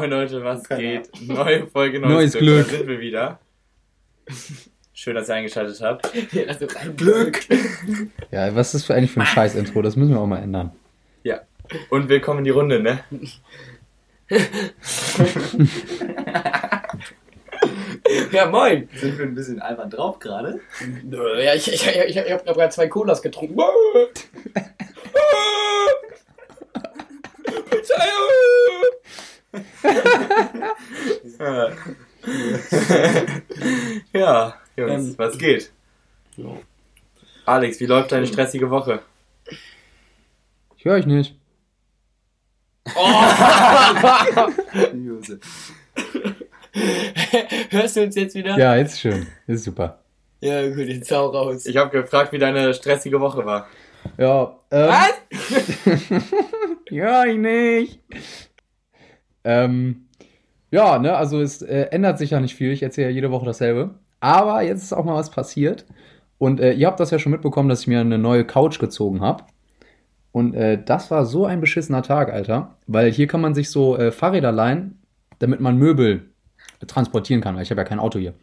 [0.00, 1.10] Moin Leute, was geht?
[1.28, 2.68] Neue Folge, neues, Neues Glück.
[2.68, 2.70] Glück.
[2.70, 3.38] Da sind wir wieder.
[4.94, 6.10] Schön, dass ihr eingeschaltet habt.
[6.48, 7.40] Also rein Glück.
[8.30, 9.82] Ja, was ist das für eigentlich für ein Scheiß-Intro?
[9.82, 10.72] Das müssen wir auch mal ändern.
[11.22, 11.42] Ja.
[11.90, 13.00] Und willkommen in die Runde, ne?
[18.32, 18.88] Ja, moin.
[18.94, 20.60] Sind wir ein bisschen albern drauf gerade?
[21.04, 23.60] Nö, Ja, ich, ich, ich, ich habe gerade zwei Colas getrunken.
[34.12, 35.72] ja, Jungs, Ähm, was geht?
[37.46, 39.00] Alex, wie läuft deine stressige Woche?
[40.76, 41.36] Ich höre euch nicht.
[44.94, 45.40] Jose.
[47.70, 48.56] Hörst du uns jetzt wieder?
[48.56, 49.26] Ja, jetzt schön.
[49.46, 49.98] Ist super.
[50.40, 51.66] Ja, gut, jetzt hau raus.
[51.66, 53.68] Ich habe gefragt, wie deine stressige Woche war.
[54.16, 55.12] Ja, ähm, Was?
[56.90, 58.00] Ja, ich nicht.
[59.44, 60.06] Ähm,
[60.70, 62.72] ja, ne, also es äh, ändert sich ja nicht viel.
[62.72, 63.94] Ich erzähle ja jede Woche dasselbe.
[64.20, 65.86] Aber jetzt ist auch mal was passiert.
[66.38, 69.20] Und äh, ihr habt das ja schon mitbekommen, dass ich mir eine neue Couch gezogen
[69.20, 69.44] habe.
[70.32, 72.76] Und äh, das war so ein beschissener Tag, Alter.
[72.86, 75.00] Weil hier kann man sich so äh, Fahrräder leihen,
[75.38, 76.30] damit man Möbel
[76.86, 77.56] transportieren kann.
[77.56, 78.34] Weil ich habe ja kein Auto hier.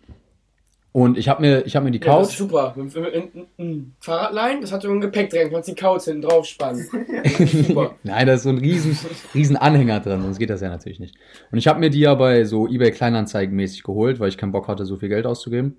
[0.99, 2.39] Und ich habe mir, ich hab mir die Ja, das ist Couch.
[2.39, 2.73] super.
[2.75, 6.87] Ein- ein- ein Fahrradlein, das hat so ein Gepäckträger, kannst die Couch hinten drauf spannen.
[7.45, 7.91] super.
[8.01, 8.97] Nein, da ist so ein riesen,
[9.35, 11.13] riesen Anhänger drin, sonst geht das ja natürlich nicht.
[11.51, 14.51] Und ich habe mir die ja bei so eBay Kleinanzeigen mäßig geholt, weil ich keinen
[14.51, 15.75] Bock hatte, so viel Geld auszugeben.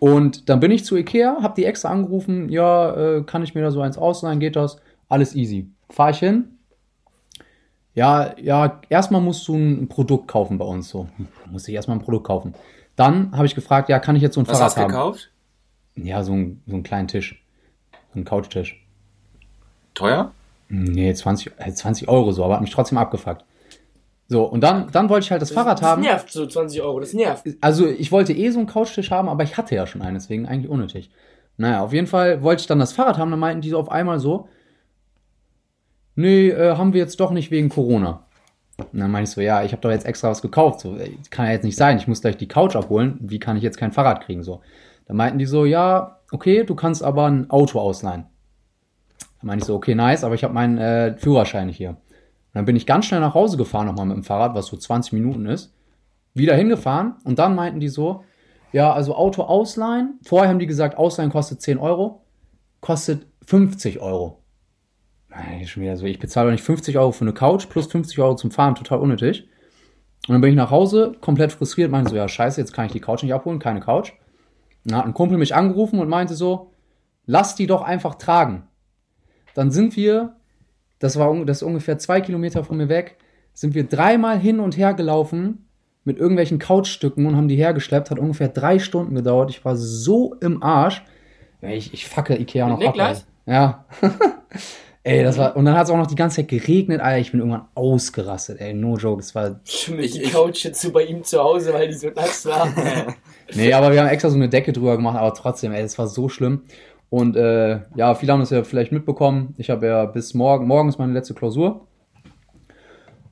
[0.00, 3.62] Und dann bin ich zu Ikea, habe die extra angerufen, ja, äh, kann ich mir
[3.62, 4.76] da so eins ausleihen, geht das?
[5.08, 5.70] Alles easy.
[5.88, 6.58] Fahr ich hin.
[7.94, 11.08] Ja, ja, erstmal musst du ein Produkt kaufen bei uns so.
[11.50, 12.52] Muss ich erstmal ein Produkt kaufen.
[12.96, 14.88] Dann habe ich gefragt, ja, kann ich jetzt so ein Was Fahrrad hast du haben?
[14.88, 15.30] gekauft?
[15.96, 17.42] Ja, so, ein, so einen kleinen Tisch.
[18.10, 18.82] So einen Couchtisch.
[19.94, 20.32] Teuer?
[20.68, 23.44] Nee, 20, äh, 20 Euro so, aber hat mich trotzdem abgefuckt.
[24.28, 26.02] So, und dann, dann wollte ich halt das, Fahrrad das haben.
[26.02, 27.46] nervt so 20 Euro, das nervt.
[27.60, 30.46] Also, ich wollte eh so einen Couchtisch haben, aber ich hatte ja schon einen, deswegen
[30.46, 31.10] eigentlich unnötig.
[31.58, 33.90] Naja, auf jeden Fall wollte ich dann das Fahrrad haben, dann meinten die so auf
[33.90, 34.48] einmal so,
[36.16, 38.25] nee, äh, haben wir jetzt doch nicht wegen Corona.
[38.78, 40.80] Und dann meinte ich so, ja, ich habe doch jetzt extra was gekauft.
[40.80, 40.98] So,
[41.30, 43.18] kann ja jetzt nicht sein, ich muss gleich die Couch abholen.
[43.20, 44.42] Wie kann ich jetzt kein Fahrrad kriegen?
[44.42, 44.60] So.
[45.06, 48.26] Dann meinten die so, ja, okay, du kannst aber ein Auto ausleihen.
[49.40, 51.90] Dann meinte ich so, okay, nice, aber ich habe meinen äh, Führerschein nicht hier.
[51.90, 51.98] Und
[52.52, 55.12] dann bin ich ganz schnell nach Hause gefahren, nochmal mit dem Fahrrad, was so 20
[55.12, 55.72] Minuten ist.
[56.34, 58.24] Wieder hingefahren und dann meinten die so,
[58.72, 60.18] ja, also Auto ausleihen.
[60.22, 62.22] Vorher haben die gesagt, ausleihen kostet 10 Euro,
[62.80, 64.42] kostet 50 Euro.
[65.28, 68.18] Nein, schon wieder so, ich bezahle doch nicht 50 Euro für eine Couch plus 50
[68.18, 69.48] Euro zum Fahren, total unnötig.
[70.26, 72.92] Und dann bin ich nach Hause, komplett frustriert, meinte so, ja, scheiße, jetzt kann ich
[72.92, 74.12] die Couch nicht abholen, keine Couch.
[74.84, 76.72] Dann hat ein Kumpel mich angerufen und meinte so,
[77.26, 78.64] lass die doch einfach tragen.
[79.54, 80.36] Dann sind wir,
[80.98, 83.18] das war das ist ungefähr zwei Kilometer von mir weg,
[83.52, 85.66] sind wir dreimal hin und her gelaufen
[86.04, 88.10] mit irgendwelchen Couchstücken und haben die hergeschleppt.
[88.10, 89.50] Hat ungefähr drei Stunden gedauert.
[89.50, 91.02] Ich war so im Arsch.
[91.62, 92.94] Ich, ich facke Ikea noch Mit ab.
[92.94, 93.26] Niklas?
[93.46, 93.54] ey.
[93.54, 93.84] Ja.
[95.06, 97.18] ey, das war, und dann hat es auch noch die ganze Zeit geregnet, Alter.
[97.18, 98.74] Ich bin irgendwann ausgerastet, ey.
[98.74, 99.20] No joke.
[99.20, 102.08] Es war, Stimmt, Ich- die Couch jetzt so bei ihm zu Hause, weil die so
[102.10, 102.68] nass war.
[103.54, 106.08] nee, aber wir haben extra so eine Decke drüber gemacht, aber trotzdem, ey, es war
[106.08, 106.62] so schlimm.
[107.08, 109.54] Und äh, ja, viele haben das ja vielleicht mitbekommen.
[109.58, 111.86] Ich habe ja bis morgen, morgen ist meine letzte Klausur.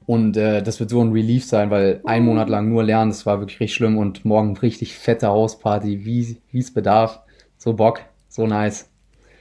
[0.07, 3.25] Und äh, das wird so ein Relief sein, weil ein Monat lang nur lernen, das
[3.27, 3.97] war wirklich richtig schlimm.
[3.99, 7.21] Und morgen richtig fette Hausparty, wie es bedarf.
[7.59, 8.91] So Bock, so nice.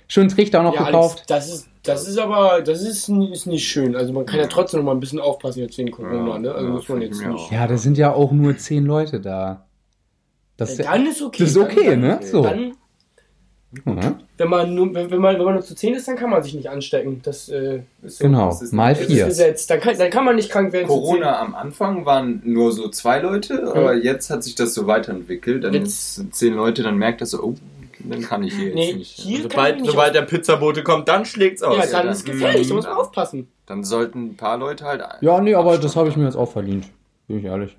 [0.07, 1.17] Schön Trichter auch noch ja, gekauft.
[1.17, 3.95] Alex, das ist, das ist aber, das ist, ist nicht schön.
[3.95, 6.51] Also man kann ja trotzdem noch mal ein bisschen aufpassen jetzt wegen Corona, Ja, ne?
[6.53, 7.51] Also ja, muss man jetzt nicht.
[7.51, 9.65] Ja, da sind ja auch nur zehn Leute da.
[10.57, 11.43] Das ist, ja, Dann ist okay.
[11.43, 12.19] das ist okay, dann, ne?
[12.23, 12.41] So.
[12.43, 12.73] Dann,
[13.85, 16.43] Ja, wenn man nur, wenn, man, wenn man nur zu 10 ist, dann kann man
[16.43, 17.21] sich nicht anstecken.
[17.23, 18.25] Das äh, ist so.
[18.25, 19.25] genau, das ist- mal Das ist vier.
[19.25, 19.65] Gesetz.
[19.65, 20.87] Dann kann, dann kann man nicht krank werden.
[20.87, 24.85] zu Corona am Anfang waren nur so zwei Leute, aber jetzt hat sich das so
[24.85, 25.63] weiterentwickelt.
[25.63, 27.55] Dann Jetzt- sind zehn Leute, dann merkt das so, oh,
[28.05, 29.11] dann kann ich hier jetzt Nee, nicht.
[29.11, 31.77] hier- Sobald, ich nicht sobald der Pizzabote kommt, dann schlägt's aus.
[31.77, 33.47] Ja, dann dann- ist gefährlich, da muss man aufpassen.
[33.65, 35.03] Dann sollten ein paar Leute halt.
[35.21, 36.87] Ja, nee, aber das habe ich mir jetzt auch verdient.
[37.27, 37.77] Bin ich ehrlich.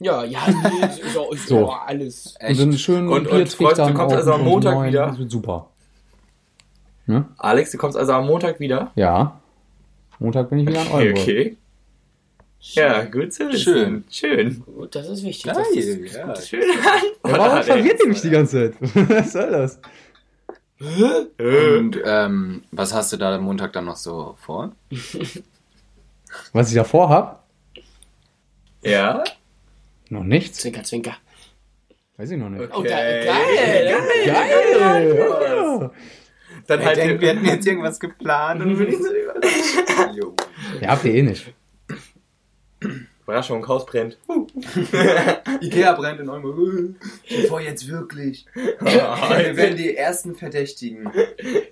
[0.00, 1.66] Ja, ja, nee, ist auch, ist So.
[1.66, 2.34] auch alles.
[2.46, 4.88] Und dann schön Und- und freust du, du kommst also am und Montag neun.
[4.88, 5.06] wieder?
[5.06, 5.70] Das wird super.
[7.38, 8.90] Alex, du kommst also am Montag wieder?
[8.94, 9.40] Ja.
[10.18, 11.22] Montag bin ich wieder an Okay, Oldenburg.
[11.22, 11.56] okay.
[12.72, 13.58] Ja, gut zu wissen.
[13.62, 14.04] Schön.
[14.10, 14.62] Schön.
[14.64, 15.52] Gut, das ist wichtig.
[15.52, 16.34] Geil, das ist, ja.
[16.40, 18.94] Schöne Ja, warum verwirrt ihr mich die ganze Zeit?
[19.10, 19.78] Was soll das?
[20.80, 24.74] Äh, Und ähm, was hast du da am Montag dann noch so vor?
[26.52, 27.44] Was ich davor hab?
[28.82, 29.22] Ja?
[30.08, 30.58] Noch nichts.
[30.60, 31.16] Zwinker, zwinker.
[32.16, 32.70] Weiß ich noch nicht.
[32.72, 32.88] Oh, Okay.
[32.88, 33.96] geil, geil.
[34.26, 35.16] Geil!
[35.18, 35.90] Ja.
[36.66, 39.04] Dann halt wir hätten jetzt irgendwas geplant und bin ich so.
[40.80, 41.52] Ja, habt ihr eh nicht.
[43.24, 44.18] Überraschung, Haus brennt.
[45.62, 46.96] Ikea brennt in eurem
[47.30, 48.44] Bevor jetzt wirklich.
[48.54, 51.10] Wir werden die ersten Verdächtigen.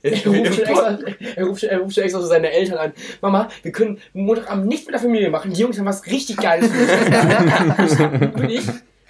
[0.05, 0.99] Er ruft, schon extra,
[1.37, 2.93] er, ruft, er ruft schon extra so seine Eltern an.
[3.21, 5.53] Mama, wir können Montagabend nicht mit der Familie machen.
[5.53, 6.69] Die Jungs haben was richtig Geiles.
[8.35, 8.65] bin ich,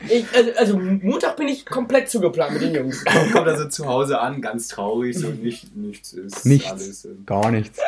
[0.09, 3.03] ich, also, also Montag bin ich komplett zugeplant mit den Jungs.
[3.33, 6.71] Kommt also zu Hause an, ganz traurig, so nicht, nichts ist Nichts.
[6.71, 7.09] alles.
[7.25, 7.79] Gar nichts.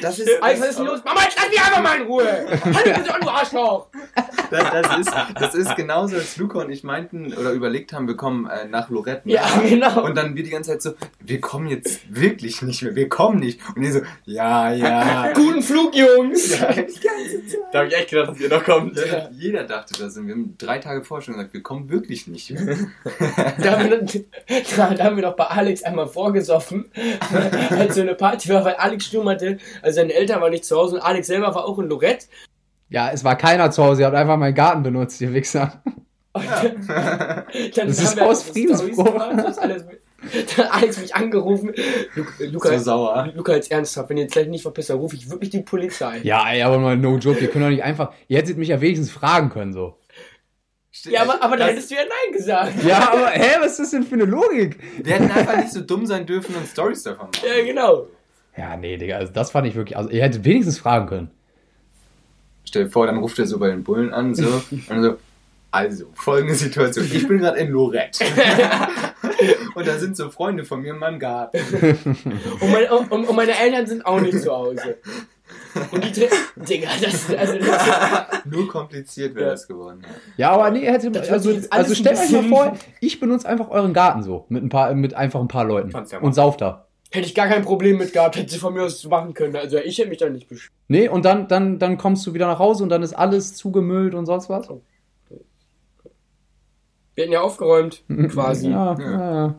[0.00, 1.00] Das ist, Alter, was ist denn los?
[1.04, 2.24] Mama, jetzt lass mich einfach mal in Ruhe.
[2.24, 3.86] Halt bitte an, du Arschloch.
[4.50, 8.16] das, das, ist, das ist genauso, als Luca und ich meinten oder überlegt haben, wir
[8.16, 9.28] kommen äh, nach Lorette.
[9.28, 9.34] ne?
[9.34, 10.04] Ja, genau.
[10.04, 13.40] Und dann wir die ganze Zeit so, wir kommen jetzt wirklich nicht mehr, wir kommen
[13.40, 13.60] nicht.
[13.74, 15.32] Und die so, ja, ja.
[15.34, 16.13] Guten Flug, Jungs.
[17.72, 18.96] Da habe ich echt gedacht, dass ihr noch kommt.
[18.96, 22.26] Ja, jeder dachte das und wir haben drei Tage vorher schon gesagt, wir kommen wirklich
[22.26, 22.54] nicht.
[23.58, 24.24] Da haben, wir,
[24.76, 26.86] da, da haben wir doch bei Alex einmal vorgesoffen,
[27.70, 30.76] als so eine Party war, weil Alex Sturm hatte, also seine Eltern waren nicht zu
[30.76, 32.26] Hause und Alex selber war auch in Lorette.
[32.88, 35.82] Ja, es war keiner zu Hause, ihr habt einfach meinen Garten benutzt, ihr Wichser.
[36.32, 36.44] Und
[36.88, 37.44] dann
[37.74, 39.06] Das ist aus Friedensbruch.
[40.56, 41.72] Dann hat Alex mich angerufen.
[42.14, 43.32] Luca, Luca, So sauer.
[43.34, 46.20] Luca jetzt ernsthaft, wenn ihr jetzt gleich nicht verpisst, dann rufe ich wirklich die Polizei.
[46.22, 48.12] Ja, ey, aber mal no joke, ihr könnt doch nicht einfach.
[48.28, 49.98] Ihr hättet mich ja wenigstens fragen können, so.
[51.04, 52.84] Ja, aber, aber da hättest du ja Nein gesagt.
[52.84, 54.78] Ja, aber hä, was ist das denn für eine Logik?
[55.02, 57.46] Wir hätten einfach nicht so dumm sein dürfen und Stories davon machen.
[57.46, 58.06] Ja, genau.
[58.56, 59.96] Ja, nee, Digga, also das fand ich wirklich.
[59.96, 61.30] Also, ihr hättet wenigstens fragen können.
[62.64, 65.16] Stell dir vor, dann ruft er so bei den Bullen an, so, und dann so,
[65.74, 67.04] also, folgende Situation.
[67.12, 68.24] Ich bin gerade in Lorette.
[69.74, 71.58] und da sind so Freunde von mir in meinem Garten.
[72.60, 74.98] Und, mein, und, und meine Eltern sind auch nicht zu Hause.
[75.90, 79.50] Und die Tri Digga, das, also das, Nur kompliziert wäre Ja.
[79.52, 80.02] das geworden.
[80.02, 80.08] Ja.
[80.36, 84.22] Ja, aber nee, hört Also, also stellt euch mal vor, ich benutze einfach euren Garten
[84.22, 84.46] so.
[84.48, 85.90] Mit ein paar, mit einfach ein paar Leuten.
[85.90, 86.18] Ja.
[86.20, 86.86] Und sauft da.
[87.10, 89.56] hätte ich gar kein Problem mit gehabt, hätte sie von mir aus machen können.
[89.56, 90.72] Also ich hätte mich da nicht beschwert.
[90.88, 94.14] Nee, und dann, dann, dann kommst du wieder nach Hause und dann ist alles zugemüllt
[94.14, 94.68] und sonst was.
[97.14, 98.70] Wir hätten ja aufgeräumt, quasi.
[98.70, 99.10] Ja, Ja.
[99.10, 99.34] ja.
[99.46, 99.54] ja.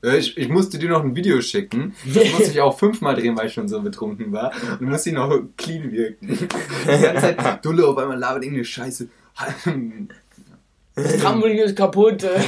[0.00, 1.92] Ja, Ich, ich musste dir noch ein Video schicken.
[2.06, 4.52] Das musste ich auch fünfmal drehen, weil ich schon so betrunken war.
[4.78, 6.28] Und musste ihn noch clean wirken.
[6.84, 9.08] Die ganze Zeit Dulle auf einmal labert irgendeine Scheiße.
[10.94, 12.22] Das Trampolin ist kaputt.
[12.24, 12.40] äh.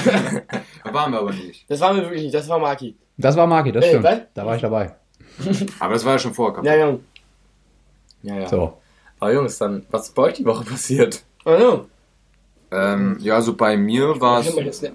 [0.84, 1.68] Da waren wir aber nicht.
[1.68, 2.96] Das war mir wirklich nicht, das war Maki.
[3.16, 4.04] Das war Maki, das stimmt.
[4.04, 4.20] was?
[4.34, 4.94] Da war ich dabei.
[5.78, 6.66] Aber das war ja schon vorher kaputt.
[6.66, 6.98] Ja, ja.
[8.22, 8.48] Ja, ja.
[8.48, 8.78] So.
[9.18, 11.22] Aber Jungs, dann, was ist bei euch die Woche passiert?
[11.44, 11.86] Also,
[12.72, 14.54] Ähm, ja, so bei mir war es.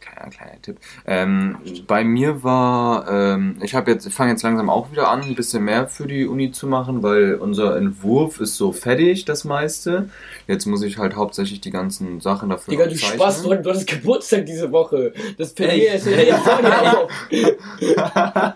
[0.00, 0.78] Kleiner, kleiner Tipp.
[1.06, 1.56] Ähm,
[1.86, 5.64] bei mir war, ähm, ich habe jetzt, fange jetzt langsam auch wieder an, ein bisschen
[5.64, 10.10] mehr für die Uni zu machen, weil unser Entwurf ist so fertig, das meiste.
[10.48, 13.20] Jetzt muss ich halt hauptsächlich die ganzen Sachen dafür Digga, du zeichnen.
[13.20, 15.12] Spaß, du, du hattest Geburtstag diese Woche.
[15.38, 17.10] Das das fällt mir vor dir auf.
[17.30, 18.54] ja,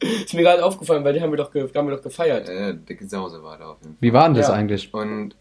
[0.00, 2.48] Ist mir gerade aufgefallen, weil die haben wir doch, ge haben wir doch gefeiert.
[2.48, 4.02] äh, dicke Sause war da auf jeden Fall.
[4.02, 4.54] Wie war denn das Ja.
[4.54, 4.92] eigentlich?
[4.92, 5.36] Und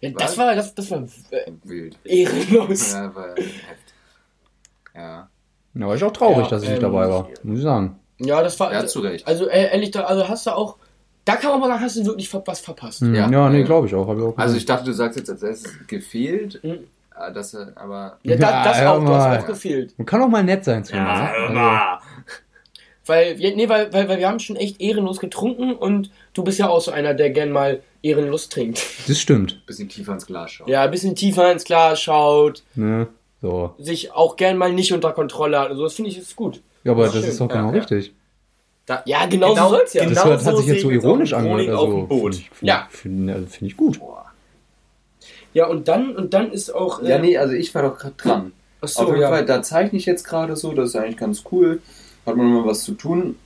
[0.00, 1.98] Ja, das war, das, das war äh, wild.
[2.04, 2.92] ehrenlos.
[2.92, 3.62] Ja, war heftig.
[4.94, 5.28] Ja.
[5.74, 7.28] Ja, war ich auch traurig, Ja, dass ich nicht ähm, dabei war.
[7.42, 7.98] Muss ich sagen.
[8.18, 8.72] Ja, das war.
[8.72, 9.26] Ja, zu Recht.
[9.26, 10.76] Also äh, ehrlich, da, also hast du auch.
[11.24, 13.00] Da kann man mal sagen, hast du wirklich was verpasst.
[13.02, 13.28] Hm, Ja.
[13.30, 13.64] Ja, nee, Ja.
[13.66, 14.12] glaube ich auch.
[14.16, 16.70] Ich auch Also ich dachte, du sagst jetzt als erstes gefehlt, Mhm.
[17.16, 19.94] äh, dass er, aber Ja, da, Ja, das hör auch, du hast auch gefehlt.
[19.98, 21.02] Man kann auch mal nett sein zu mir.
[21.02, 21.70] Ja, ne?
[21.90, 22.04] Also.
[23.08, 26.58] Weil, ja, nee, weil, weil, weil wir haben schon echt ehrenlos getrunken und du bist
[26.58, 28.80] ja auch so einer, der gern mal ehrenlos trinkt.
[29.08, 29.52] das stimmt.
[29.54, 30.68] ein bisschen tiefer ins Glas schauen.
[30.68, 33.08] Ja, ein bisschen tiefer ins Glas schaut, Ne?
[33.40, 33.74] So.
[33.78, 35.70] sich auch gern mal nicht unter Kontrolle hat.
[35.70, 36.60] Also das finde ich ist gut.
[36.84, 37.30] Ja, aber Ja, das schön.
[37.30, 37.78] ist doch Ja, genau ja.
[37.78, 38.12] richtig.
[38.86, 40.02] Da, Ja, genau, so soll's ja.
[40.04, 41.68] Das Genau hört, hat so sich jetzt so ironisch angehört.
[41.68, 42.06] Also.
[42.08, 42.88] Finde ich, find, Ja.
[42.90, 43.98] Finde also, find ich gut.
[44.00, 44.24] Boah.
[45.54, 47.02] Ja, und dann, und dann ist auch.
[47.02, 48.52] äh, Ja, nee, also ich war doch gerade dran.
[48.80, 49.28] Achso, Auf jeden ja.
[49.30, 51.80] Fall, da zeichne ich jetzt gerade so, das ist eigentlich ganz cool.
[52.28, 53.36] Hat man immer was zu tun.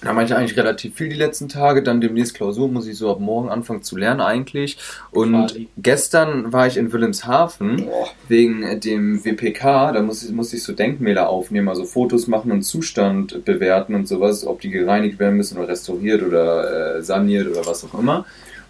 [0.00, 1.82] Da mache ich eigentlich relativ viel die letzten Tage.
[1.82, 4.78] Dann demnächst Klausur muss ich so ab morgen anfangen zu lernen eigentlich.
[5.10, 5.68] Und Quasi.
[5.76, 8.08] gestern war ich in Wilhelmshaven Boah.
[8.28, 9.92] wegen dem WPK.
[9.92, 14.06] Da muss ich, muss ich so Denkmäler aufnehmen, also Fotos machen und Zustand bewerten und
[14.06, 18.24] sowas, ob die gereinigt werden müssen oder restauriert oder äh, saniert oder was auch immer.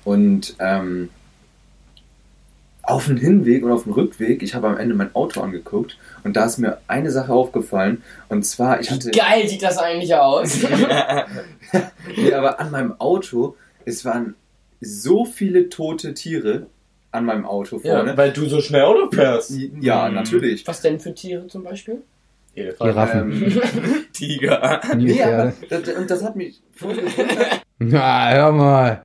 [0.05, 1.11] Und ähm,
[2.89, 6.37] auf dem Hinweg und auf dem Rückweg, ich habe am Ende mein Auto angeguckt und
[6.37, 10.15] da ist mir eine Sache aufgefallen und zwar, ich hatte, Wie geil sieht das eigentlich
[10.15, 10.59] aus?
[12.17, 14.35] nee, aber an meinem Auto, es waren
[14.81, 16.67] so viele tote Tiere
[17.11, 18.11] an meinem Auto vorne.
[18.11, 19.53] Ja, weil du so schnell Auto fährst.
[19.81, 20.15] Ja, Mhm.
[20.15, 20.67] natürlich.
[20.67, 22.03] Was denn für Tiere zum Beispiel?
[22.55, 23.33] Giraffen.
[23.33, 23.63] Ähm,
[24.13, 24.81] Tiger.
[24.97, 25.55] nee, aber Nilpferde.
[25.69, 26.61] das, und das hat mich.
[27.81, 29.03] Ja, hör mal.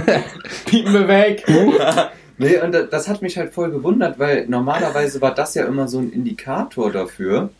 [0.66, 1.44] Piepen wir weg.
[2.36, 6.00] Nee, und das, hat mich halt voll gewundert, weil normalerweise war das ja immer so
[6.00, 7.50] ein Indikator dafür,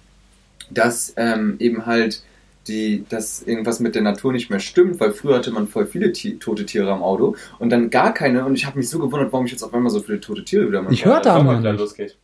[0.68, 2.24] dass ähm, eben halt
[2.66, 6.10] die, dass irgendwas mit der Natur nicht mehr stimmt, weil früher hatte man voll viele
[6.10, 9.32] Ti- tote Tiere am Auto und dann gar keine und ich habe mich so gewundert,
[9.32, 10.92] warum ich jetzt auf einmal so viele tote Tiere wieder mache.
[10.94, 12.18] Ich höre da mal losgeht.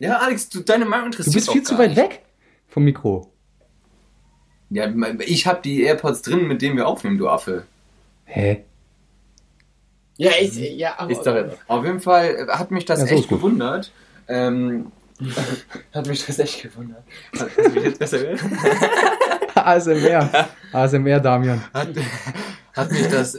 [0.00, 1.98] Ja, Alex, du, deine Meinung Du interessiert bist doch viel zu weit nicht.
[2.02, 2.22] weg
[2.68, 3.29] vom Mikro.
[4.70, 4.88] Ja,
[5.26, 7.64] ich habe die AirPods drin, mit denen wir aufnehmen, du Affe.
[8.24, 8.64] Hä?
[10.16, 11.10] Ja, ich, ja, aber.
[11.10, 11.56] Ist doch jetzt.
[11.66, 13.90] Auf jeden Fall hat mich das Ja, so echt gewundert.
[14.28, 14.92] Ähm,
[15.92, 17.02] hat mich das echt gewundert.
[17.38, 18.40] Hat, hast du mich jetzt besser gehört?
[19.54, 20.48] ASMR.
[20.72, 21.62] ASMR, Damian.
[21.74, 21.88] Hat,
[22.76, 23.38] hat mich das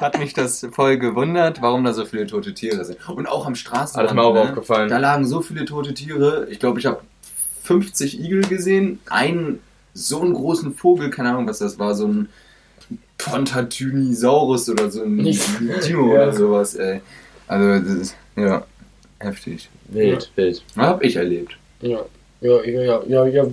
[0.00, 3.08] hat mich das voll gewundert, warum da so viele tote Tiere sind.
[3.08, 4.10] Und auch am Straßenrand.
[4.10, 4.42] Hat mir auch ne?
[4.42, 4.88] aufgefallen.
[4.88, 6.46] Da lagen so viele tote Tiere.
[6.50, 7.00] Ich glaube, ich habe
[7.62, 9.00] 50 Igel gesehen.
[9.08, 9.60] Einen
[9.94, 12.28] so einen großen Vogel, keine Ahnung, was das war, so ein
[13.18, 15.42] Pontatynisaurus oder so ein Nicht-
[15.82, 16.22] Timo Ja.
[16.24, 17.00] oder sowas, ey.
[17.48, 18.64] Also, das ist, ja,
[19.18, 19.68] heftig.
[19.88, 20.62] Wild, wild.
[20.76, 21.56] Hab ich erlebt.
[21.80, 22.00] Ja,
[22.40, 23.46] ja, ja, ja, ja, ja,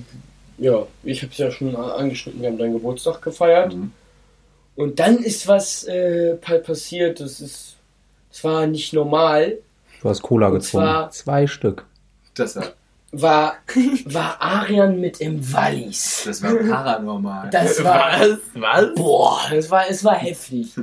[0.58, 0.88] ja.
[1.04, 3.76] Ich hab's ja schon angeschnitten, wir haben deinen Geburtstag gefeiert.
[3.76, 3.92] Mhm.
[4.76, 7.76] Und dann ist was äh, pa- passiert, das ist.
[8.32, 9.58] Das war nicht normal.
[10.02, 11.84] Du hast Cola zwar- Zwei Stück.
[12.36, 12.72] Das war,
[13.12, 13.56] War,
[14.06, 16.24] war Arian mit im Wallis.
[16.26, 17.50] das war paranormal.
[17.50, 18.20] Das war.
[18.54, 18.96] Was?
[18.96, 20.74] Boah, das war, es war heftig.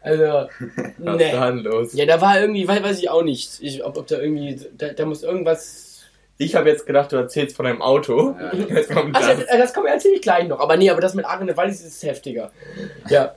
[0.00, 0.50] Also, Was
[0.80, 1.18] ist da ne.
[1.18, 1.92] denn los?
[1.92, 3.58] Ja, da war irgendwie, weiß, weiß ich auch nicht.
[3.60, 6.02] Ich, ob, ob da irgendwie, da, da muss irgendwas.
[6.38, 8.36] Ich habe jetzt gedacht, du erzählst von deinem Auto.
[8.38, 8.52] Ja.
[8.76, 9.26] Jetzt kommt das.
[9.26, 10.60] das, das kommt erzähle ich gleich noch.
[10.60, 12.52] Aber nee, aber das mit Arian mit Wallis ist heftiger.
[13.08, 13.34] Ja.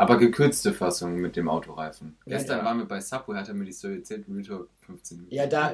[0.00, 2.16] Aber gekürzte Fassung mit dem Autoreifen.
[2.24, 2.64] Ja, Gestern ja.
[2.64, 5.34] waren wir bei Subway, hat er mir die Story erzählt, Real Talk 15 Minuten.
[5.34, 5.72] Ja, da-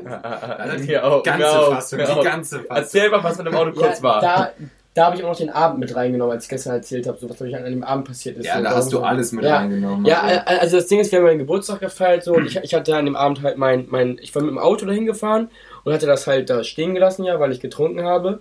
[0.59, 2.77] Also die Hier auch, ganze auch, Fassung, mir die ganze Fassung.
[2.77, 4.21] Erzähl mal, was mit dem Auto kurz ja, war.
[4.21, 4.53] Da,
[4.95, 7.29] da habe ich auch noch den Abend mit reingenommen, als ich gestern erzählt habe, so
[7.29, 8.47] was an dem Abend passiert ist.
[8.47, 9.59] Ja, so, da hast du alles mit ja.
[9.59, 10.07] reingenommen.
[10.07, 12.75] Ja, Also, also das Ding ist, wir haben meinen Geburtstag gefeiert so und ich, ich
[12.75, 15.51] hatte an dem Abend halt mein, mein, ich war mit dem Auto dahin gefahren
[15.85, 18.41] und hatte das halt da stehen gelassen, ja, weil ich getrunken habe.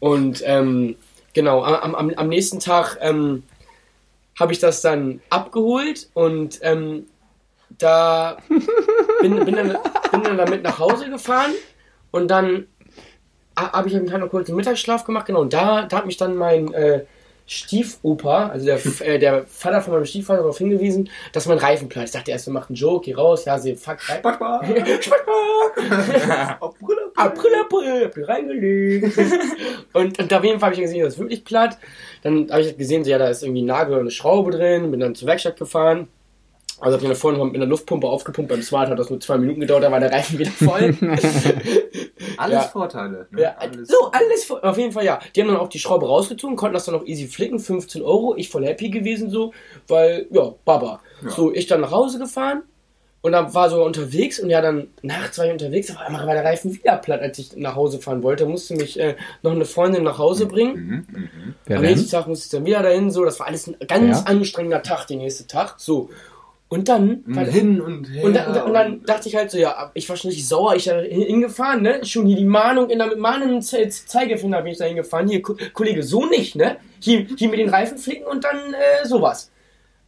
[0.00, 0.96] Und ähm,
[1.34, 3.42] genau, am, am, am nächsten Tag ähm,
[4.38, 7.06] habe ich das dann abgeholt und ähm,
[7.78, 8.38] da
[9.20, 9.76] bin, bin, dann,
[10.12, 11.52] bin dann damit nach Hause gefahren
[12.10, 12.66] und dann
[13.56, 16.72] habe ich einen kleinen kurzen Mittagsschlaf gemacht, genau, und da, da hat mich dann mein
[16.72, 17.04] äh,
[17.48, 22.04] Stiefopa, also der, äh, der Vater von meinem Stiefvater, darauf hingewiesen, dass mein Reifen platt
[22.04, 22.10] ist.
[22.10, 24.22] Ich dachte erst, wir machen einen Joke, geh raus, ja, sie fuck, Reifen.
[27.16, 29.18] April, April, hab ich reingelegt.
[29.94, 31.78] und, und auf jeden Fall habe ich gesehen, das ist wirklich platt.
[32.22, 34.50] Dann habe ich halt gesehen, so, ja, da ist irgendwie ein Nagel und eine Schraube
[34.50, 36.08] drin, bin dann zur Werkstatt gefahren.
[36.80, 39.36] Also hab ich dann vorne mit einer Luftpumpe aufgepumpt, beim Smart hat das nur zwei
[39.38, 40.96] Minuten gedauert, da war der Reifen wieder voll.
[42.36, 42.60] alles Ja.
[42.62, 43.26] Vorteile.
[43.30, 43.42] Ne?
[43.42, 45.18] Ja, so, alles, auf jeden Fall, ja.
[45.34, 48.34] Die haben dann auch die Schraube rausgezogen, konnten das dann auch easy flicken, 15 Euro,
[48.36, 49.52] ich voll happy gewesen so,
[49.88, 51.00] weil, ja, Baba.
[51.22, 51.30] Ja.
[51.30, 52.62] So, ich dann nach Hause gefahren
[53.22, 56.34] und dann war so unterwegs und ja, dann nachts war ich unterwegs, auf einmal war
[56.34, 59.64] der Reifen wieder platt, als ich nach Hause fahren wollte, musste mich äh, noch eine
[59.64, 61.06] Freundin nach Hause bringen.
[61.10, 61.74] Mhm, mhm.
[61.76, 64.24] Am nächsten Tag musste ich dann wieder dahin, so, das war alles ein ganz Ja.
[64.26, 66.10] anstrengender Tag, der nächste Tag, so.
[66.70, 68.24] Und dann, Und hin und her.
[68.24, 70.84] und, dann, und dann dachte ich halt so, ja, ich war schon richtig sauer, ich
[70.84, 72.04] da hin- hingefahren, ne?
[72.04, 75.28] Schon hier die Mahnung in der mit mahnenden Ze Zeigefinger bin ich da hingefahren.
[75.28, 76.76] Hier, Ko- Kollege, so nicht, ne?
[77.00, 79.50] Hier, hier mit den Reifen flicken und dann äh, sowas.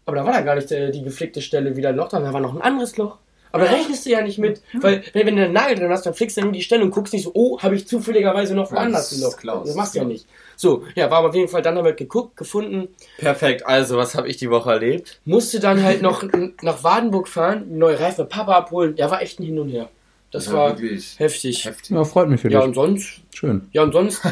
[0.05, 2.41] Aber da war da gar nicht äh, die geflickte Stelle wieder ein Loch da war
[2.41, 3.17] noch ein anderes Loch.
[3.53, 6.07] Aber da rechnest du ja nicht mit, weil wenn, wenn du einen Nagel drin hast,
[6.07, 8.71] dann flickst du nur die Stelle und guckst nicht so, oh, habe ich zufälligerweise noch
[8.71, 10.27] Ja, woanders ist klar, Das machst du ja das nicht.
[10.57, 12.89] So, ja, war aber auf jeden Fall, dann haben wir geguckt, gefunden,
[13.19, 15.21] Perfekt, also was habe ich die Woche erlebt?
[15.25, 16.23] musste dann halt noch
[16.63, 18.95] nach Wadenburg fahren, neue Reifen mit Papa abholen.
[18.97, 19.89] Der war echt ein Hin und Her.
[20.31, 21.65] Das Ja, war wirklich heftig.
[21.65, 21.91] heftig.
[21.91, 22.69] Ja, freut mich für Ja, dich.
[22.69, 23.69] und sonst, Schön.
[23.73, 24.23] ja, und sonst,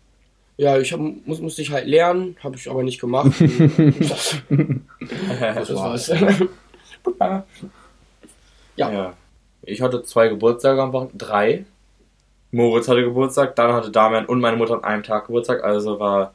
[0.56, 3.30] ja, ich hab, muss, musste ich halt lernen, habe ich aber nicht gemacht.
[3.38, 4.36] das,
[5.40, 6.10] das war's.
[8.76, 8.92] Ja.
[8.92, 9.12] Ja.
[9.62, 11.64] Ich hatte zwei Geburtstage am Wochenende, drei.
[12.52, 16.32] Moritz hatte Geburtstag, dann hatte Damian und meine Mutter an einem Tag Geburtstag, also war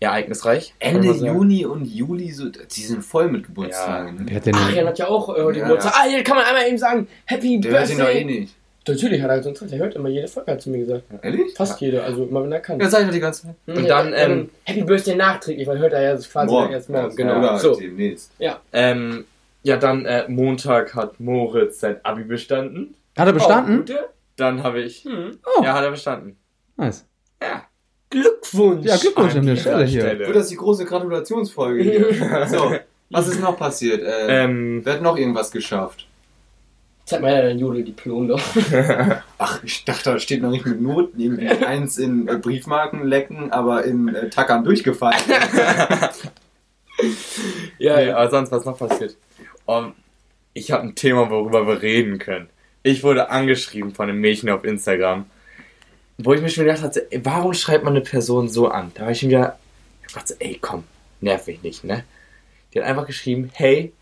[0.00, 0.74] ereignisreich.
[0.78, 1.08] Ende.
[1.12, 4.18] Juni und Juli, so, die sind voll mit Geburtstagen.
[4.18, 4.36] Wer ne?
[4.36, 5.94] hat denn Arian hat ja auch äh, heute Ja, Geburtstag.
[5.96, 8.24] Ah, hier kann man einmal eben sagen, Happy Der hört ihn doch eh Birthday.
[8.40, 8.54] nicht.
[8.86, 11.04] Natürlich hat er sonst, der hört immer jede Folge, hat zu mir gesagt.
[11.22, 11.54] Ehrlich?
[11.56, 12.78] Fast jede, also immer wenn er kann.
[12.78, 13.54] Ja, sag ich doch die ganze Zeit.
[13.66, 16.72] Und dann, Ja, ähm, Happy Birthday nachträglich, weil hört er ja quasi Morgen.
[16.72, 17.08] erst morgen.
[17.08, 17.56] Ja, Genau.
[17.56, 17.74] So.
[17.76, 18.30] demnächst.
[18.74, 19.24] Ähm,
[19.64, 22.94] ja, dann äh, Montag hat Moritz sein Abi bestanden.
[23.18, 23.78] Hat er Oh, bestanden?
[23.78, 24.08] gute?
[24.36, 25.04] Dann habe ich.
[25.04, 25.38] Hm.
[25.44, 26.36] Oh, Ja, hat er bestanden.
[26.76, 27.04] nice.
[27.42, 27.64] Ja.
[28.10, 28.86] Glückwunsch!
[28.86, 30.16] Ja, Glückwunsch an der Stelle hier.
[30.26, 32.46] Gut, das ist die große Gratulationsfolge hier.
[32.48, 32.72] so,
[33.10, 34.02] was ist noch passiert?
[34.02, 36.06] Äh, Ähm, Wer hat noch irgendwas geschafft?
[37.06, 38.40] Zeig mal ja dein Jodel-Diplom doch.
[39.38, 41.18] Ach, ich dachte, da steht noch nicht mit Noten.
[41.20, 45.18] Irgendwie eins in äh, Briefmarken lecken, aber in äh, Tackern durchgefallen.
[47.78, 49.16] Ja, nee, aber sonst was noch passiert.
[49.66, 49.94] Um,
[50.52, 52.48] ich habe ein Thema, worüber wir reden können.
[52.82, 55.26] Ich wurde angeschrieben von einem Mädchen auf Instagram.
[56.18, 58.92] wo ich mir schon gedacht hatte, ey, warum schreibt man eine Person so an?
[58.94, 59.58] Da war ich schon wieder,
[60.06, 60.84] ich dachte, so, ey, komm,
[61.20, 62.04] nerv mich nicht, ne?
[62.72, 63.92] Die hat einfach geschrieben, hey,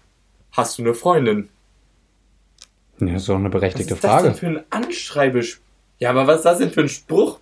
[0.50, 1.49] hast du eine Freundin?
[3.00, 4.35] Ja, das ist doch eine Was berechtigte ist das denn Frage.
[4.35, 5.61] für ein Anschreibesch...
[6.00, 7.38] Ja, aber was ist das denn für ein Spruch?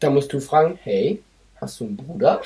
[0.00, 1.22] Da musst du fragen, hey,
[1.60, 2.42] hast du einen Bruder?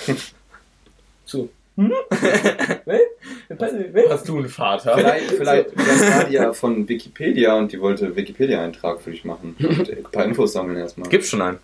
[1.24, 1.48] so.
[1.76, 1.92] Hm?
[4.08, 4.94] Hast du einen Vater?
[4.96, 9.56] Vielleicht, vielleicht, vielleicht war die ja von Wikipedia und die wollte Wikipedia-Eintrag für dich machen.
[9.60, 11.08] Und ein paar Infos sammeln erstmal.
[11.08, 11.58] Gibt's schon einen?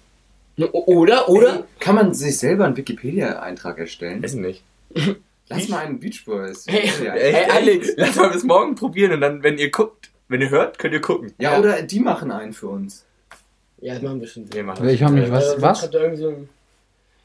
[0.73, 1.65] Oder, oder?
[1.81, 4.23] Kann man sich selber einen Wikipedia-Eintrag erstellen?
[4.23, 4.63] Weiß nicht.
[5.49, 6.67] Lass mal einen Beach Boys.
[6.69, 10.11] Hey, Wikipedia- Ey, Ey, Alex, lass mal bis morgen probieren und dann, wenn ihr guckt,
[10.29, 11.33] wenn ihr hört, könnt ihr gucken.
[11.39, 13.05] Ja, oder die machen einen für uns.
[13.81, 14.53] Ja, das machen wir schon.
[14.53, 15.83] Wir machen Ich habe mich, was, Äh, was?
[15.83, 16.49] Hat da irgend so ein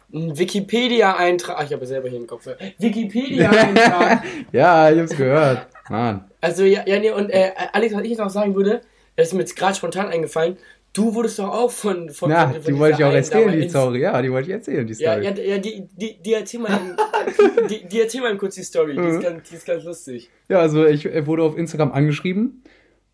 [0.10, 1.56] Wikipedia-Eintrag.
[1.60, 2.48] Ach, ich habe selber hier im Kopf.
[2.78, 4.24] Wikipedia-Eintrag.
[4.52, 5.68] Ja, ich hab's gehört.
[5.90, 6.26] Mann.
[6.42, 8.82] also, ja, ja, nee, und äh, Alex, was ich jetzt noch sagen würde,
[9.16, 10.58] das ist mir jetzt gerade spontan eingefallen.
[10.94, 12.10] Du wurdest doch auch von.
[12.10, 14.00] von Ja, von, von die wollte ich auch erzählen, die Story.
[14.02, 15.24] Ja, die wollte ich erzählen, die Story.
[15.26, 16.80] ja, ja die, die, die erzähl mal,
[17.70, 18.96] die, die erzähl mal kurz die Story.
[18.96, 19.22] Die ist Mhm.
[19.22, 20.30] ganz, die ist ganz lustig.
[20.50, 22.64] Ja, also ich äh, wurde auf Instagram angeschrieben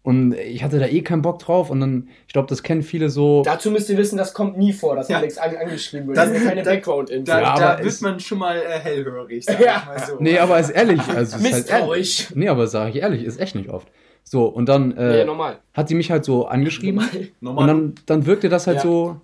[0.03, 3.09] und ich hatte da eh keinen Bock drauf und dann, ich glaube, das kennen viele
[3.09, 3.41] so.
[3.43, 5.17] Dazu müsst ihr wissen, das kommt nie vor, dass Ja.
[5.17, 6.17] Alex an, angeschrieben wird.
[6.17, 7.25] Das- ist keine Background-Info.
[7.25, 9.77] Da, Ja, da aber wird man schon mal äh, hellhörig, sag Ja.
[9.81, 10.17] ich mal so.
[10.19, 11.01] Nee, aber ist ehrlich.
[11.07, 12.27] Also ist halt ehrlich.
[12.35, 13.87] Nee, aber sage ich ehrlich, ist echt nicht oft.
[14.25, 15.59] So, und dann Ja, äh, ja, normal.
[15.73, 17.67] hat sie mich halt so angeschrieben und Normal.
[17.67, 18.83] dann, dann wirkte das halt Ja.
[18.83, 19.21] so,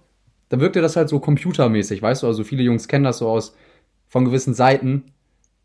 [0.49, 3.55] dann wirkte das halt so computermäßig, weißt du, also viele Jungs kennen das so aus
[4.07, 5.03] von gewissen Seiten,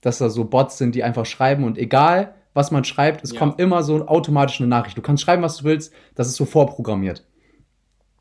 [0.03, 3.39] dass da so Bots sind, die einfach schreiben und egal, was man schreibt, es Ja.
[3.39, 4.97] kommt immer so automatisch eine Nachricht.
[4.97, 7.27] Du kannst schreiben, was du willst, das ist so vorprogrammiert.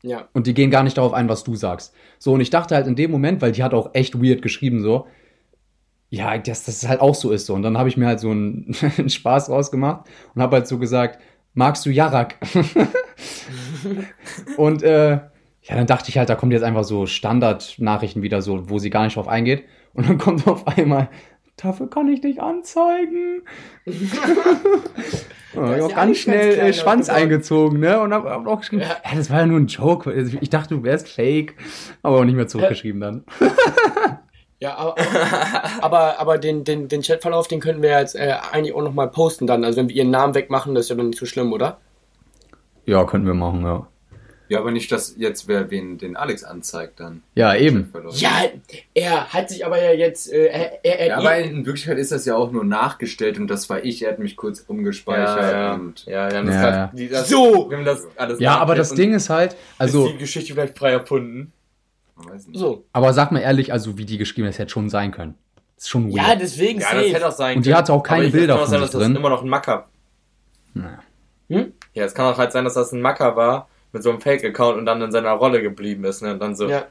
[0.02, 0.28] Ja.
[0.34, 1.94] Und die gehen gar nicht darauf ein, was du sagst.
[2.18, 4.82] So, und ich dachte halt in dem Moment, weil die hat auch echt weird geschrieben,
[4.82, 5.06] so,
[6.10, 7.54] ja, dass das halt auch so ist so.
[7.54, 10.78] Und dann habe ich mir halt so einen, einen Spaß rausgemacht und habe halt so
[10.78, 11.18] gesagt,
[11.54, 12.34] magst du Jarak?
[14.56, 15.12] und äh,
[15.62, 18.90] ja, dann dachte ich halt, da kommt jetzt einfach so Standardnachrichten wieder so, wo sie
[18.90, 19.64] gar nicht drauf eingeht.
[19.94, 21.08] Und dann kommt auf einmal,
[21.56, 23.42] dafür kann ich dich anzeigen.
[25.56, 27.22] Ja, ich ja auch nicht ganz ganz schnell klein äh, Schwanz geworden.
[27.22, 28.00] eingezogen, ne?
[28.00, 28.88] Und hab, hab auch geschrieben, Ja.
[29.04, 29.16] ja.
[29.16, 30.10] das war ja nur ein Joke.
[30.10, 31.54] Also Ich dachte, du wärst fake.
[32.02, 33.24] Aber auch nicht mehr zurückgeschrieben dann.
[34.60, 34.94] Ja, aber,
[35.82, 39.46] aber, aber den, den, den Chatverlauf, den könnten wir jetzt äh, eigentlich auch nochmal posten
[39.46, 39.62] dann.
[39.62, 41.76] Also wenn wir ihren Namen wegmachen, das ist ja dann nicht so schlimm, oder?
[42.86, 43.86] Ja, könnten wir machen, ja.
[44.48, 47.22] Ja, aber nicht, dass jetzt wer wen den Alex anzeigt dann.
[47.34, 47.90] Ja, eben.
[48.12, 48.42] Ja,
[48.92, 52.12] er hat sich aber ja jetzt, äh, er, er, er Ja, aber in Wirklichkeit ist
[52.12, 55.50] das ja auch nur nachgestellt und das war ich, er hat mich kurz umgespeichert Ja,
[55.50, 56.90] ja, und ja, wir haben das Ja, grad, ja.
[56.94, 57.70] Die, das, So.
[57.70, 60.76] Wir haben das alles Ja, aber das Ding ist halt, also, ist die Geschichte vielleicht
[60.76, 61.52] frei erfunden.
[62.16, 62.58] man weiß nicht.
[62.58, 62.84] so.
[62.92, 65.36] aber sag mal ehrlich, also wie die geschrieben ist, hätte schon sein können.
[65.76, 66.16] Das ist schon weird.
[66.28, 67.78] Ja, deswegen Ja, das hätte auch sein Und die können.
[67.78, 69.16] hatte auch keine Bilder es kann auch von sein, sich dass das drin.
[69.16, 69.88] immer noch ein Macker.
[70.74, 70.98] Naja.
[71.48, 71.72] Hm?
[71.94, 74.76] Ja, es kann auch halt sein, dass das ein Macker war mit so einem Fake-Account
[74.76, 76.20] und dann in seiner Rolle geblieben ist.
[76.22, 76.32] Ne?
[76.32, 76.68] Und dann so.
[76.68, 76.84] Ja.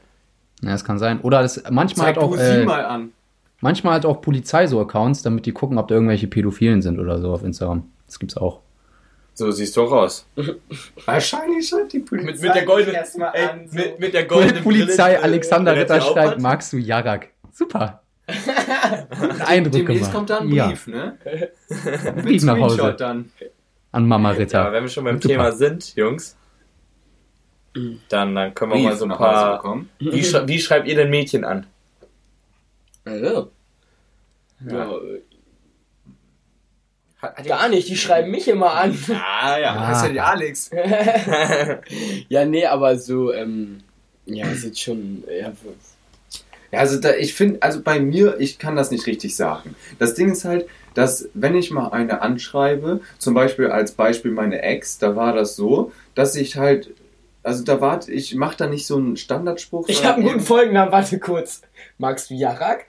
[0.62, 1.20] Ja, das kann sein.
[1.20, 3.12] Oder das, manchmal Zeig hat auch, du sie äh, mal an.
[3.60, 7.20] manchmal hat auch Polizei so Accounts, damit die gucken, ob da irgendwelche Pädophilen sind oder
[7.20, 7.84] so auf Instagram.
[8.06, 8.60] Das gibt's auch.
[9.34, 10.26] So siehst du auch aus.
[11.04, 12.32] Wahrscheinlich schon die Polizei.
[12.32, 13.68] Mit, mit der goldenen, erstmal ey, an.
[13.68, 13.76] So.
[13.76, 16.40] mit, mit der goldenen Polizei Brille, Alexander Ritter der schreibt, aufhat.
[16.40, 17.28] magst du Jarak?
[17.52, 18.00] Super.
[18.26, 20.14] Guten Eindruck Demnächst gemacht.
[20.14, 21.18] kommt da ein ja, Brief, ne?
[22.22, 23.30] Brief nach Hause dann.
[23.92, 24.72] an Mama Ja, Ritter.
[24.72, 25.28] wenn wir schon beim Super.
[25.28, 26.36] Thema sind, Jungs,
[28.08, 29.56] dann, dann können wir mal Brief so ein paar.
[29.56, 29.90] bekommen.
[29.98, 31.66] Wie, schrei wie schreibt ihr denn Mädchen an?
[33.04, 33.50] Also.
[34.66, 34.72] Ja.
[34.72, 35.00] Ja.
[37.20, 38.96] Hat, hat Gar nicht, die schreiben mich immer an.
[39.10, 39.74] Ah, ja.
[39.74, 39.90] Ah.
[39.90, 40.70] Das ist ja die Alex.
[42.28, 43.80] ja, nee, aber so, ähm,
[44.26, 45.52] ja, sieht schon, ja,
[46.70, 49.74] Ja, also da, ich finde, also bei mir, ich kann das nicht richtig sagen.
[49.98, 54.62] Das Ding ist halt, dass wenn ich mal eine anschreibe, zum Beispiel als Beispiel meine
[54.62, 56.90] Ex, da war das so, dass ich halt,
[57.44, 59.88] also da war, ich mache da nicht so einen Standardspruch.
[59.88, 61.62] Ich habe einen guten Folgennamen, warte kurz.
[61.98, 62.84] Magst du Jarak?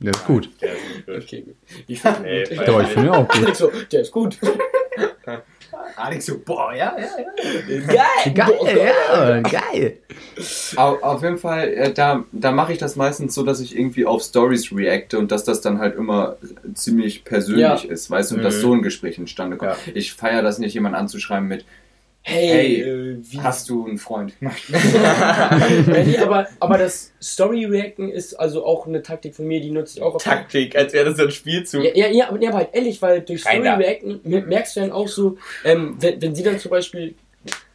[0.00, 0.50] Der ist gut.
[0.60, 1.16] Der ist gut.
[1.16, 1.54] Okay, gut.
[1.86, 2.82] Ich finde Nee, gut.
[2.82, 3.36] ich finde auch gut.
[3.42, 4.36] Alex so, der ist gut.
[5.96, 7.80] Alex so, boah, ja, ja, ja.
[7.86, 8.34] Geil!
[8.34, 9.98] Geil, ja, geil.
[10.76, 14.04] Auf, auf jeden Fall, äh, da, da mache ich das meistens so, dass ich irgendwie
[14.04, 16.36] auf Stories reacte und dass das dann halt immer
[16.74, 17.90] ziemlich persönlich Ja.
[17.90, 18.60] ist, weißt du, und dass Mhm.
[18.60, 19.72] so ein Gespräch entstande kommt.
[19.86, 19.92] Ja.
[19.94, 21.64] Ich feiere das nicht, jemanden anzuschreiben mit,
[22.24, 24.32] Hey, Hey, äh, wie hast du einen Freund?
[24.40, 30.02] nee, aber, aber das Story-Reacten ist also auch eine Taktik von mir, die nutze ich
[30.02, 31.82] auch auf Taktik, als wäre das ein Spielzug.
[31.84, 33.40] Ja, ja, ja, aber, ja, aber halt ehrlich, weil durch.
[33.42, 37.14] Story-Reacten mer- merkst du dann auch so, ähm, wenn, wenn sie dann zum Beispiel,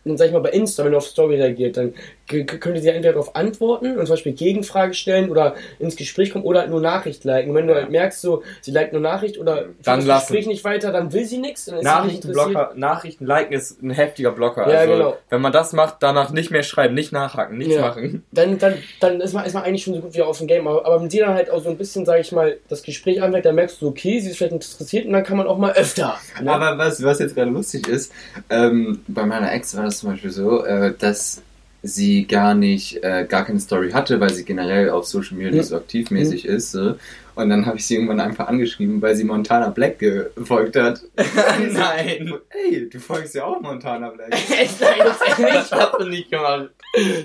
[0.05, 1.93] dann sag ich mal bei Insta, wenn du auf Story reagiert, dann
[2.27, 6.59] könnte sie entweder darauf antworten und zum Beispiel Gegenfrage stellen oder ins Gespräch kommen oder
[6.61, 7.51] halt nur Nachricht liken.
[7.51, 10.27] Und wenn du halt merkst, so, sie liked nur Nachricht oder Dann das lassen.
[10.33, 11.67] Gespräch nicht weiter, dann will sie nichts.
[11.67, 14.69] Nachrichtenblocker, Nachrichten liken ist ein heftiger Blocker.
[14.69, 15.17] Ja, also, genau.
[15.29, 17.81] Wenn man das macht, danach nicht mehr schreiben, nicht nachhaken, nichts Ja.
[17.81, 18.23] machen.
[18.31, 20.67] Dann, dann, dann ist, man, ist man eigentlich schon so gut wie auf dem Game.
[20.67, 23.21] Aber, aber wenn sie dann halt auch so ein bisschen, sag ich mal, das Gespräch
[23.21, 25.71] anfängt, dann merkst du, okay, sie ist vielleicht interessiert und dann kann man auch mal
[25.73, 26.17] öfter.
[26.41, 26.51] Ne?
[26.51, 28.11] Aber was, was jetzt gerade lustig ist,
[28.49, 31.41] ähm, bei meiner Ex war das zum Beispiel so, äh, dass
[31.83, 35.65] sie gar nicht, äh, gar keine Story hatte, weil sie generell auf Social Media nicht
[35.65, 36.71] so aktivmäßig ist.
[36.71, 36.95] So.
[37.35, 41.01] Und dann habe ich sie irgendwann einfach angeschrieben, weil sie Montana Black gefolgt hat.
[41.71, 42.33] Nein.
[42.49, 44.31] Ey, du folgst ja auch Montana Black.
[44.49, 45.71] Nein, das echt.
[45.71, 46.71] hast du nicht gemacht.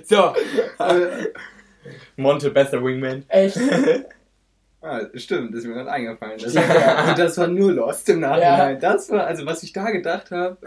[0.05, 0.35] So,
[2.17, 3.25] Monte, bester Wingman.
[3.29, 3.59] echt.
[4.83, 6.39] ah, stimmt, ist mir gerade eingefallen.
[6.43, 8.79] Das war, das war nur Lost im Nachhinein.
[8.81, 10.59] Das war, also was ich da gedacht habe.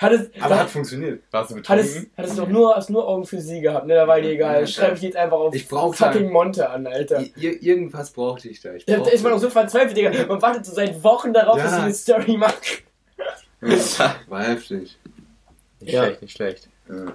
[0.00, 1.22] Hat es, Aber da, hat funktioniert.
[1.30, 2.10] Warst du hat es, betrunken?
[2.16, 3.94] hat es doch nur, hast nur Augen für sie gehabt, ne?
[3.94, 4.60] Da war dir egal.
[4.62, 7.22] Ja, Schreib ich jetzt einfach auf Ich fucking Monte an, Alter.
[7.36, 8.72] Ir irgendwas brauchte ich da.
[8.72, 10.10] Ich brauchte- ist man doch so verzweifelt, Digga.
[10.26, 11.64] Man wartet so seit Wochen darauf, Ja.
[11.64, 12.82] dass sie eine Story macht.
[14.28, 14.98] War heftig.
[15.80, 16.04] Nicht Ja.
[16.04, 16.68] schlecht, nicht schlecht.
[16.88, 17.12] Ja.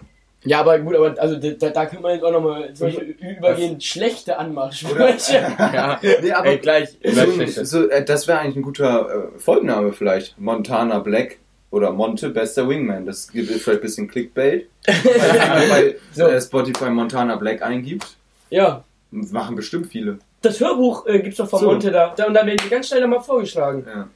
[0.48, 3.82] Ja, aber gut, aber also da, da kann man jetzt auch nochmal zum Beispiel übergehen,
[3.82, 5.56] schlechte Anmachsprüche.
[5.58, 6.00] Ja.
[6.04, 10.40] Nee, aber Ey, gleich, so, so, äh, das wäre eigentlich ein guter äh, Folgenname vielleicht.
[10.40, 11.40] Montana Black
[11.72, 13.06] oder Monte, bester Wingman.
[13.06, 14.68] Das gibt vielleicht ein bisschen Clickbait.
[14.86, 16.28] Wenn man bei So.
[16.28, 18.16] äh, Spotify Montana Black eingibt,
[18.50, 18.84] Ja.
[19.12, 20.20] machen bestimmt viele.
[20.42, 21.66] Das Hörbuch äh, gibt's doch von So.
[21.68, 22.14] Monte da.
[22.16, 22.26] da.
[22.28, 23.86] Und da werden die ganz schnell nochmal vorgeschlagen.
[23.88, 24.08] Ja,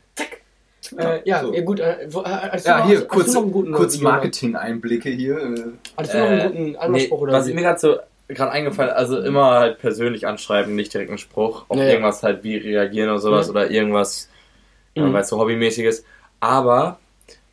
[0.98, 1.54] Äh, ja, so.
[1.54, 1.80] ja gut.
[1.80, 4.02] Äh, wo, äh, du ja noch, hier, hast, kurz, du kurz Jonas?
[4.02, 5.38] Marketing-Einblicke hier.
[5.38, 5.64] äh.
[5.98, 7.54] Hast du noch einen Äh, guten Nee, Anmachspruch oder was wie?
[7.54, 11.78] mir gerade so gerade eingefallen, also immer halt persönlich anschreiben, nicht direkt einen Spruch, auf
[11.78, 13.52] irgendwas halt wie reagieren oder sowas Mhm.
[13.52, 14.30] oder irgendwas,
[14.96, 15.06] Mhm.
[15.10, 15.14] mhm.
[15.14, 16.06] weil es so hobbymäßiges.
[16.40, 17.00] Aber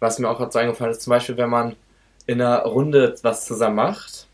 [0.01, 1.77] was mir auch gerade so eingefallen ist, zum Beispiel, wenn man
[2.27, 4.27] in einer Runde was zusammen macht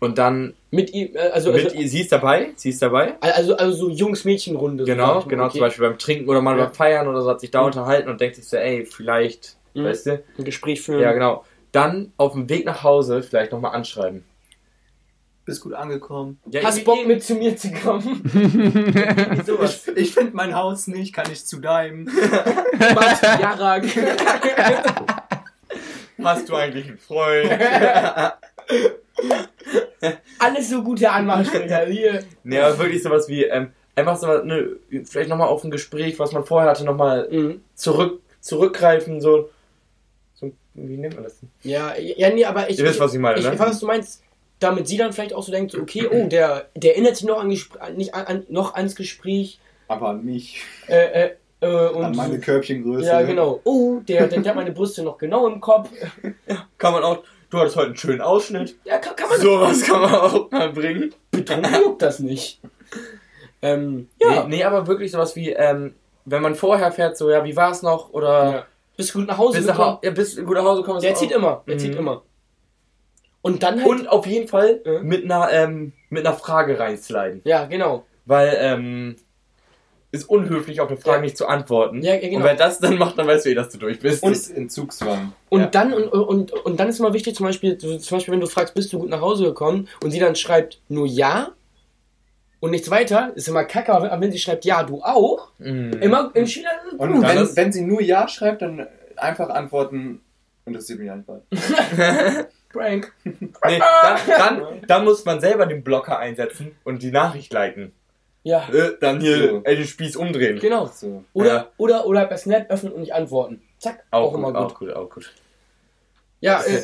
[0.00, 3.16] und dann Mit ihm, äh, also, mit, also, sie ist dabei, sie ist dabei.
[3.20, 4.84] also, also so Jungs-Mädchen-Runde.
[4.84, 5.52] so Genau, mal, genau, okay.
[5.52, 6.64] zum Beispiel beim Trinken oder mal Ja.
[6.64, 7.66] beim Feiern oder so hat sich da Mhm.
[7.66, 9.84] unterhalten und denkt sich so, ey, vielleicht, Mhm.
[9.84, 10.22] weißt du?
[10.38, 11.02] Ein Gespräch führen.
[11.02, 11.44] Ja, genau.
[11.72, 14.24] Dann auf dem Weg nach Hause vielleicht nochmal anschreiben.
[15.50, 16.38] Bist gut angekommen.
[16.48, 18.22] Ja, Hast Bock mit zu mir zu kommen?
[19.64, 22.04] Ich, ich finde mein Haus nicht, kann ich zu deinem.
[22.78, 23.84] Martin Jarak.
[26.22, 27.50] Hast du eigentlich einen Freund?
[30.38, 31.86] Alles so gute Anmachsprüche.
[31.88, 32.22] Hier.
[32.44, 36.30] nee, aber wirklich sowas wie, ähm, einfach so, ne, vielleicht nochmal auf ein Gespräch, was
[36.32, 37.60] man vorher hatte, nochmal Mhm.
[37.74, 39.50] zurück, zurückgreifen, so,
[40.34, 41.50] so, wie nennt man das denn?
[41.64, 42.78] Ja, ja, nee, aber ich.
[42.78, 43.52] Ihr wisst, was ich meine, ich, ne?
[43.54, 44.22] Ich weiß, was du meinst.
[44.60, 47.40] Damit sie dann vielleicht auch so denkt, so, okay, oh, der, der erinnert sich noch,
[47.40, 49.58] an, Gespr- nicht an, an, noch ans Gespräch.
[49.88, 50.60] Aber an mich.
[50.86, 51.30] Äh, äh,
[51.62, 53.06] äh, und An meine Körbchengröße.
[53.06, 53.60] Ja, genau.
[53.64, 55.88] Oh, der, der, der hat meine Brüste noch genau im Kopf.
[56.78, 57.18] Kann man auch,
[57.50, 58.76] du hattest heute einen schönen Ausschnitt.
[58.84, 59.40] Ja, kann, kann man.
[59.40, 61.14] Sowas kann man auch mal bringen.
[61.30, 62.60] Betrunken juckt das nicht.
[63.62, 64.44] Ähm, ja.
[64.44, 65.94] Nee, nee, aber wirklich sowas wie, ähm,
[66.24, 68.10] wenn man vorher fährt, so, ja, wie war's noch?
[68.10, 68.66] Oder ja.
[68.96, 69.98] Bist du gut nach Hause bis, nach, gekommen?
[70.02, 71.04] Ja, bis gut nach Hause kommst.
[71.04, 71.62] Der zieht immer.
[71.66, 71.78] Der Mhm.
[71.78, 72.22] zieht immer.
[73.42, 73.86] Und dann halt.
[73.88, 75.00] Und auf jeden Fall Ja.
[75.02, 77.40] mit einer, ähm, mit einer Frage reinsliden.
[77.44, 78.04] ja, genau.
[78.26, 79.16] Weil, ähm,
[80.12, 81.22] ist unhöflich, auf eine Frage Ja.
[81.22, 82.02] nicht zu antworten.
[82.02, 82.38] Ja, ja, genau.
[82.38, 84.22] Und wer das dann macht, dann weißt du eh, dass du durch bist.
[84.24, 85.32] Und- ist Entzugszwang.
[85.48, 85.66] Und Ja.
[85.66, 88.74] dann und, und, und dann ist immer wichtig, zum Beispiel, zum Beispiel, wenn du fragst,
[88.74, 91.50] bist du gut nach Hause gekommen und sie dann schreibt nur ja
[92.58, 95.92] und nichts weiter, ist immer kacke, aber wenn- sie schreibt ja, du auch, Mhm.
[96.02, 100.20] immer im Schüler Und wenn, wenn sie nur Ja schreibt, dann einfach antworten,
[100.66, 101.38] interessiert mich einfach.
[102.72, 103.12] Prank.
[103.24, 107.92] Nee, dann, dann, dann muss man selber den Blocker einsetzen und die Nachricht liken.
[108.42, 109.60] Ja, Äh, dann hier So.
[109.64, 110.58] ey, den Spieß umdrehen.
[110.58, 110.86] genau.
[110.86, 111.24] So.
[111.34, 111.68] Oder, Ja.
[111.76, 113.60] oder, oder per Snap öffnen und nicht antworten.
[113.78, 114.56] Zack, auch, Auch, gut, immer gut.
[114.56, 115.30] auch gut, auch gut.
[116.40, 116.82] Ja, äh,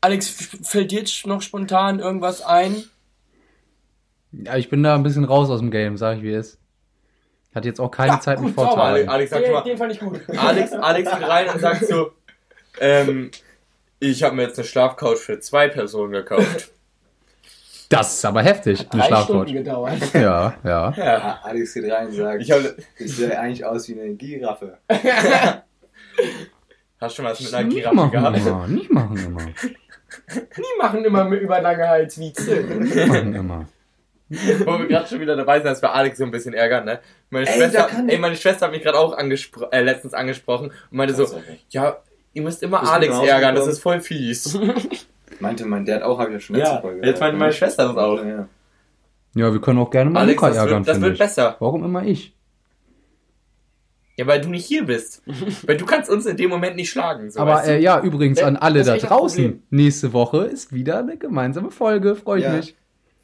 [0.00, 0.28] Alex,
[0.64, 2.82] fällt dir jetzt noch spontan irgendwas ein?
[4.32, 6.58] Ja, ich bin da ein bisschen raus aus dem Game, sag ich wie es ist.
[7.50, 9.08] Ich hatte jetzt auch keine Ja, Zeit, mich gut, sauber, Alex.
[9.08, 10.20] Alex sagt Den, mal, den fand ich gut.
[10.36, 12.12] Alex, Alex geht rein und sagt so,
[12.80, 13.30] ähm,
[14.10, 16.70] ich habe mir jetzt eine Schlafcouch für zwei Personen gekauft.
[17.88, 19.34] Das ist aber heftig, eine Drei Schlafcouch.
[19.42, 19.98] Stunden gedauert.
[20.14, 20.94] Ja, ja.
[20.96, 21.40] Ja.
[21.42, 24.78] Alex geht rein und sagt, Ich habe, ich sehe eigentlich aus wie eine Giraffe.
[24.88, 25.62] hast
[27.12, 28.38] du schon mal was mit einer Nicht Giraffe machen gehabt?
[28.38, 29.44] immer, nicht machen immer.
[30.56, 32.62] Die machen immer mit über lange Halswieze.
[32.62, 33.66] Nicht machen immer.
[34.30, 37.00] Wo wir gerade schon wieder dabei sind, dass wir Alex so ein bisschen ärgern, ne?
[37.28, 40.92] Meine, Ey, Schwester, ey, meine Schwester hat mich gerade auch angespro äh, letztens angesprochen und
[40.96, 41.26] meinte so,
[41.68, 41.98] ja,
[42.34, 44.58] ihr müsst immer Bist Alex ärgern, das ist voll fies.
[45.40, 47.88] Meinte mein Dad auch, habe ich ja schon letzte Ja, Folge jetzt meinte meine Schwester
[47.88, 48.18] das auch.
[48.24, 48.48] Ja,
[49.34, 49.52] ja.
[49.52, 51.18] Wir können auch gerne mal Alex, Luca das ärgern, wird, das wird ich.
[51.18, 51.56] besser.
[51.58, 52.34] Warum immer ich?
[54.16, 55.22] Ja, weil du nicht hier bist.
[55.66, 57.30] weil du kannst uns in dem Moment nicht schlagen.
[57.30, 59.62] So, Aber äh, ja, übrigens Das an alle da draußen.
[59.70, 62.14] Nächste Woche ist wieder eine gemeinsame Folge.
[62.14, 62.52] Freue ich Ja.
[62.52, 62.76] mich.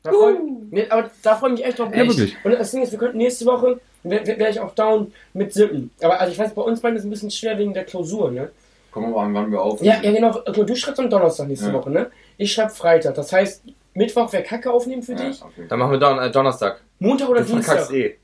[0.03, 0.35] Da freu,
[0.71, 1.91] nee, aber da freue ich mich echt drauf.
[1.93, 2.37] Ja, wirklich.
[2.43, 5.91] Und das Ding ist, wir könnten nächste Woche, wäre wär ich auch down mit Sippen.
[6.01, 8.31] Aber also ich weiß, bei uns beiden ist es ein bisschen schwer wegen der Klausur,
[8.31, 8.51] ne?
[8.91, 9.83] Kommen wir mal an, wann wir auf.
[9.83, 10.41] Ja, ja genau.
[10.41, 11.73] Du schreibst am Donnerstag nächste Ja.
[11.75, 12.11] Woche, ne?
[12.37, 13.15] Ich schreibe Freitag.
[13.15, 15.39] Das heißt, Mittwoch wäre Kacke aufnehmen für Ja, dich.
[15.39, 15.51] Fall.
[15.69, 16.81] Dann machen wir Don äh, Donnerstag.
[16.99, 17.97] Montag oder Du verkackst Dienstag.
[18.13, 18.19] eh.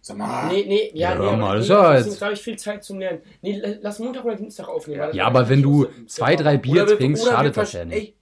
[0.00, 0.46] Sag mal.
[0.48, 3.20] Nee, nee, ja, Ja, nee, mal nee, das ist, glaube ich, viel Zeit zum Lernen.
[3.42, 5.00] Nee, la- lass Montag oder Dienstag aufnehmen.
[5.00, 7.96] Ja, wär aber wenn du zwei, drei Bier Oder trinkst, oder schadet das ja nicht.
[7.96, 8.14] Ey,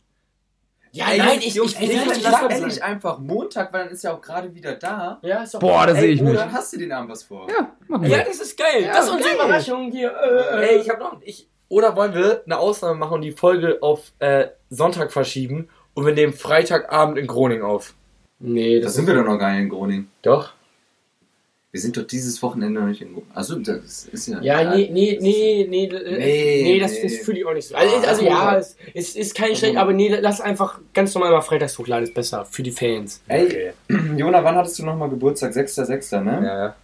[0.92, 3.70] Ja, Ey, nein, ich, Jungs, ich, ey, ich, ich, lass ich, lass endlich einfach Montag,
[3.72, 5.18] weil dann ist ja auch gerade wieder da.
[5.22, 6.36] Ja, ist doch Boah, da sehe ich Ey, mich.
[6.36, 7.46] dann hast du den Abend was vor.
[7.50, 8.24] Ja, machen Ja, wir.
[8.24, 8.82] das ist geil.
[8.84, 9.44] Ja, das ist unsere geil.
[9.46, 10.10] Überraschung hier.
[10.54, 11.20] Äh, Ey, ich hab noch.
[11.22, 16.06] Ich, oder wollen wir eine Ausnahme machen und die Folge auf äh, Sonntag verschieben und
[16.06, 17.94] wir nehmen Freitagabend in Groningen auf?
[18.38, 20.10] Nee, Da sind wir doch noch gar nicht in Groningen.
[20.22, 20.52] Doch.
[21.72, 23.30] Wir sind doch dieses Wochenende noch nicht in Groningen.
[23.34, 24.40] Achso, das ist ja.
[24.40, 27.02] Ja, nee, nee, nee, nee, Nee, nee, nee, das, nee.
[27.02, 27.74] das fühle ich auch nicht so.
[27.74, 28.58] Also, also Ah, ja, okay.
[28.94, 32.14] es, es ist kein schlecht, aber nee, lass einfach ganz normal mal freitags hochladen, ist
[32.14, 33.20] besser für die Fans.
[33.28, 33.72] Ey,
[34.16, 35.52] Jona, wann hattest du nochmal Geburtstag?
[35.52, 36.46] 6.6., ne?
[36.46, 36.76] Ja, ja.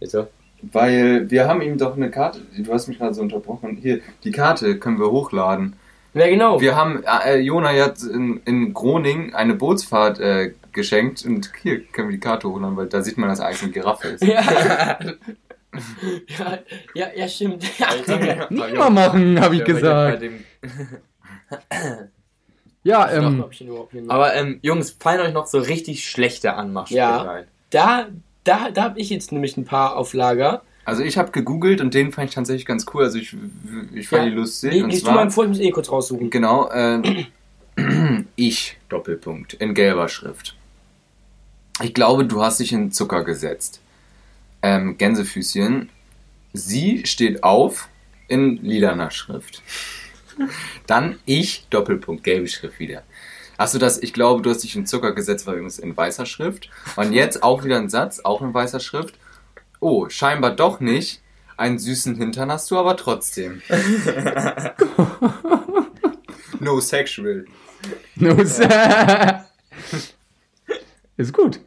[0.00, 0.28] Bitte?
[0.62, 2.40] Weil wir haben ihm doch eine Karte.
[2.58, 3.76] Du hast mich gerade so unterbrochen.
[3.76, 5.76] Hier, die Karte können wir hochladen.
[6.14, 6.60] Ja, genau.
[6.60, 12.08] Wir haben äh, Jona jetzt in, in Groningen eine Bootsfahrt äh, geschenkt und hier können
[12.08, 14.24] wir die Karte hochladen, weil da sieht man, dass eigentlich eine Giraffe ist.
[14.24, 14.98] Ja.
[16.38, 16.58] ja,
[16.94, 17.62] ja, ja, stimmt.
[17.78, 18.46] Ja.
[18.50, 20.24] Nicht mal machen, habe ich gesagt.
[22.82, 23.44] Ja, Doch, ähm,
[23.92, 24.10] nicht.
[24.10, 27.30] Aber ähm, Jungs, fallen euch noch so richtig schlechte Anmachsprüche Ja.
[27.30, 27.44] ein?
[27.70, 28.06] da,
[28.48, 30.62] da, da habe ich jetzt nämlich ein paar auf Lager.
[30.84, 33.04] Also ich habe gegoogelt und den fand ich tatsächlich ganz cool.
[33.04, 33.36] Also ich,
[33.94, 34.30] ich fand Ja.
[34.30, 34.72] die lustig.
[34.72, 36.30] Nee, und liest du mal zwar, vor, ich muss eh kurz raussuchen.
[36.30, 37.26] genau, äh,
[38.36, 40.56] ich, Doppelpunkt, in gelber Schrift.
[41.82, 43.80] Ich glaube, du hast dich in Zucker gesetzt.
[44.62, 45.90] Ähm, Gänsefüßchen.
[46.54, 47.88] Sie steht auf
[48.26, 49.62] in lilaner Schrift.
[50.86, 53.02] Dann ich, Doppelpunkt, gelbe Schrift wieder.
[53.58, 56.70] Achso, das, ich glaube, du hast dich in Zucker gesetzt, war übrigens in weißer Schrift.
[56.96, 59.16] Und jetzt auch wieder ein Satz, auch in weißer Schrift.
[59.80, 61.20] Oh, scheinbar doch nicht.
[61.56, 63.60] Einen süßen Hintern hast du aber trotzdem.
[66.60, 67.46] no sexual.
[68.14, 68.30] no,
[71.16, 71.58] ist gut.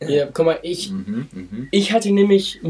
[0.00, 1.68] Ja, guck mal, ich, Mhm, mhm.
[1.72, 2.60] ich hatte nämlich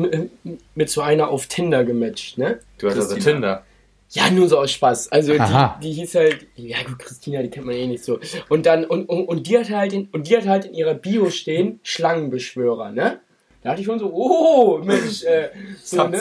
[0.74, 2.60] mit so einer auf Tinder gematcht, ne?
[2.78, 3.16] Du hast also.
[3.16, 3.66] Tinder.
[4.12, 5.12] Ja, nur so aus Spaß.
[5.12, 8.18] Also die, die hieß halt, ja gut, Christina, die kennt man eh nicht so.
[8.48, 10.94] Und dann, und, und, und die hatte halt in, und die hatte halt in ihrer
[10.94, 13.20] Bio stehen, Schlangenbeschwörer, ne?
[13.62, 15.50] Da hatte ich schon so, oh, Mensch, äh,
[15.82, 16.18] so, ne?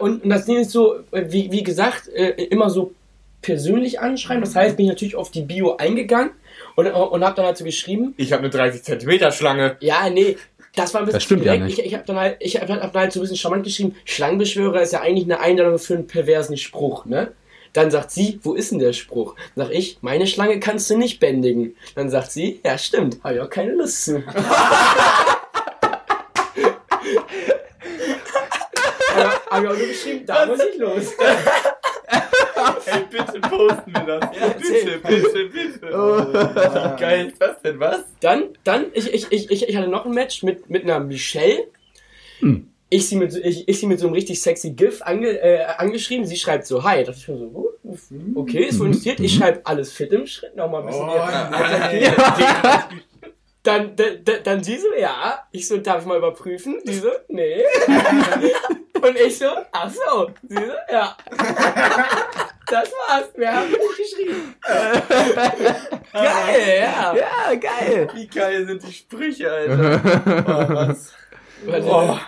[0.00, 2.94] und, und das Ding ist so, äh, wie, wie gesagt, äh, immer so
[3.42, 4.42] persönlich anschreiben.
[4.42, 6.30] Das heißt, bin ich natürlich auf die Bio eingegangen
[6.76, 9.76] und, und hab dann halt so geschrieben, Ich habe eine 30 Zentimeter Schlange.
[9.80, 10.36] ja, nee,
[10.76, 11.64] das war ein bisschen Das stimmt ja direkt.
[11.66, 11.78] nicht.
[11.80, 14.82] Ich, ich habe dann halt, ich hab, dann halt so ein bisschen charmant geschrieben, Schlangenbeschwörer
[14.82, 17.32] ist ja eigentlich eine Einladung für einen perversen Spruch, ne?
[17.72, 19.34] Dann sagt sie, wo ist denn der Spruch?
[19.54, 21.76] Dann sag ich, meine Schlange kannst du nicht bändigen.
[21.94, 24.22] Dann sagt sie, ja stimmt, habe ich auch keine Lust zu.
[29.16, 31.12] Hab ich auch nur geschrieben, da muss ich los.
[32.86, 34.30] Ey, bitte posten wir das.
[34.40, 34.98] erzähl.
[34.98, 35.86] bitte, bitte.
[36.96, 38.00] Wie geil ist das denn, was?
[38.20, 41.66] Dann, dann, ich, ich, ich, ich, ich hatte noch ein Match mit, mit einer Michelle.
[42.40, 42.68] Hm.
[42.88, 45.64] Ich sie, mit, so- ich, ich sie mit so einem richtig sexy GIF ange, äh,
[45.64, 46.24] angeschrieben.
[46.24, 46.98] Sie schreibt so, hi.
[47.02, 47.70] Da dachte ich mir so, oh,
[48.40, 49.18] okay, ist wohl interessiert.
[49.20, 50.54] Ich schreibe alles fit im Schritt.
[50.54, 51.06] Nochmal ein bisschen.
[51.06, 52.14] nein.
[53.64, 55.40] Dann, dann, dann, dann sie so, ja.
[55.50, 56.76] Ich so, darf ich mal überprüfen?
[56.84, 57.64] Sie so, nee.
[59.02, 60.30] Und ich so, ach so.
[60.48, 61.16] Sie so, ja.
[62.68, 63.28] Das war's.
[63.36, 64.54] Wir haben nicht geschrieben.
[66.12, 67.14] Geil, ja.
[67.14, 68.08] Ja, geil.
[68.14, 70.00] Wie geil sind die Sprüche, Alter.
[70.46, 71.12] Oh, was?
[71.66, 72.18] Oh.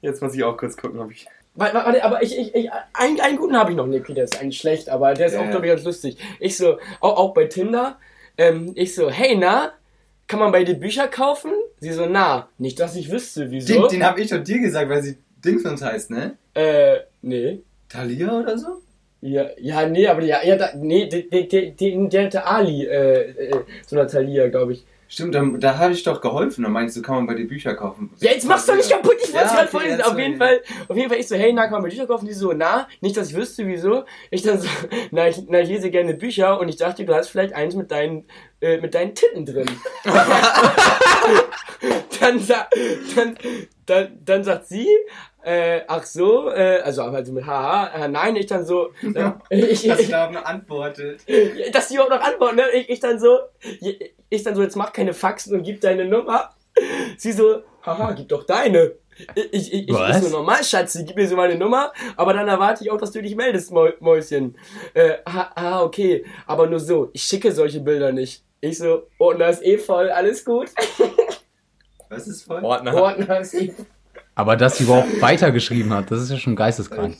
[0.00, 1.26] Jetzt muss ich auch kurz gucken, ob ich.
[1.54, 3.86] Warte, warte, aber ich, ich, ich einen, einen guten habe ich noch.
[3.86, 6.18] Okay, der ist eigentlich schlecht, aber der ist auch, glaube ich, ganz lustig.
[6.40, 7.96] Ich so, auch, auch bei Tinder,
[8.36, 9.72] ähm, ich so, hey, na,
[10.26, 11.52] kann man bei dir Bücher kaufen?
[11.78, 13.82] Sie so, na, nicht, dass ich wüsste, wieso.
[13.82, 16.36] Den, den habe ich doch dir gesagt, weil sie Dingsons heißt, ne?
[16.54, 17.60] Äh, nee.
[17.88, 18.82] Thalia oder so?
[19.26, 23.30] Ja, ja, nee, aber ja, ja, da, nee, der, der, der, der, hatte Ali, äh,
[23.30, 24.84] äh, so eine Thalia, glaube ich.
[25.08, 26.62] Stimmt, da, da habe ich doch geholfen.
[26.62, 28.10] Da meinst du, kann man bei dir Bücher kaufen.
[28.20, 30.02] Ja, jetzt machst du nicht kaputt, ich wollte es Ja, gerade okay, vorlesen.
[30.02, 32.26] Auf jeden Fall, auf jeden Fall, ich so, hey, na, kann man Bücher kaufen?
[32.26, 34.04] Die so, na, nicht, dass ich wüsste, wieso.
[34.30, 34.68] Ich dann so,
[35.10, 37.90] na, ich, na, ich lese gerne Bücher und ich dachte, du hast vielleicht eins mit
[37.90, 38.26] deinen,
[38.60, 39.70] äh, mit deinen Titten drin.
[42.20, 42.42] dann,
[43.16, 43.38] dann,
[43.86, 44.86] dann, dann sagt sie,
[45.44, 49.86] äh, ach so, äh, also, also mit haha, äh, nein, ich dann so, äh, ich,
[49.86, 51.20] Dass ich, ich da antwortet.
[51.72, 52.70] dass die überhaupt noch antworten, ne?
[52.72, 53.38] Ich, ich dann so,
[54.30, 56.54] ich dann so, jetzt mach keine Faxen und gib deine Nummer.
[57.18, 58.92] Sie so, haha, gib doch deine.
[59.34, 60.16] Ich, ich, ich, ich Was?
[60.16, 63.12] ist so normal, Schatzi, gib mir so meine Nummer, aber dann erwarte ich auch, dass
[63.12, 64.56] du dich meldest, Mäu Mäuschen.
[64.92, 68.42] Äh, ah, ah, okay, aber nur so, ich schicke solche Bilder nicht.
[68.60, 70.70] Ich so, Ordner ist eh voll, alles gut.
[72.08, 72.64] Was ist voll?
[72.64, 72.94] Ordner.
[72.94, 73.86] Ordner ist eh voll.
[74.34, 77.16] Aber dass sie überhaupt weitergeschrieben hat, das ist ja schon geisteskrank.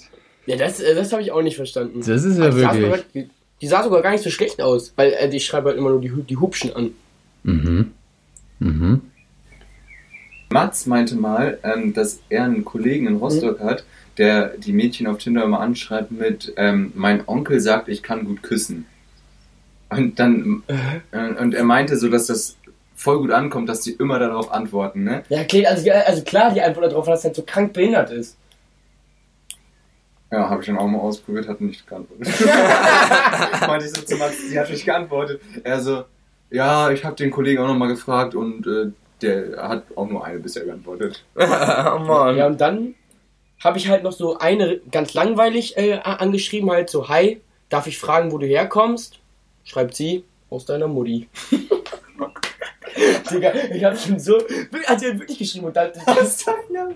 [0.46, 2.00] Ja, das, äh, das habe ich auch nicht verstanden.
[2.00, 3.28] Das ist ja die, sah sogar, wirklich.
[3.60, 6.00] die, sah sogar gar nicht so schlecht aus, weil äh, die schreibt halt immer nur
[6.00, 6.90] die, die Hubschen an.
[7.44, 7.92] Mhm.
[8.58, 9.00] Mhm.
[10.50, 13.84] Mats meinte mal, ähm, dass er einen Kollegen in Rostock hat,
[14.18, 18.42] der die Mädchen auf Tinder immer anschreibt mit ähm, Mein Onkel sagt, ich kann gut
[18.42, 18.86] küssen.
[19.90, 22.56] Und dann äh, und er meinte so, dass das
[22.94, 25.24] voll gut ankommt, dass die immer darauf antworten, ne?
[25.28, 28.36] Ja, okay, also, also klar, die Antwort darauf, dass er halt so krank behindert ist.
[30.30, 32.26] Ja, habe ich dann auch mal ausprobiert, hat nicht geantwortet.
[33.66, 35.40] meinte ich so zu Mats, die hat nicht geantwortet.
[35.62, 36.04] Er so,
[36.50, 38.90] ja, ich habe den Kollegen auch nochmal gefragt und äh,
[39.22, 41.24] der hat auch nur eine bisher geantwortet.
[41.36, 41.40] oh
[41.98, 42.36] Mann.
[42.36, 42.94] Ja, und dann
[43.62, 47.98] habe ich halt noch so eine ganz langweilig äh, angeschrieben, halt so, hi, darf ich
[47.98, 49.20] fragen, wo du herkommst?
[49.64, 51.28] Schreibt sie, aus deiner Mutti.
[53.30, 54.38] Digga, ich hab schon so,
[54.86, 55.90] hat sie halt wirklich geschrieben und dann,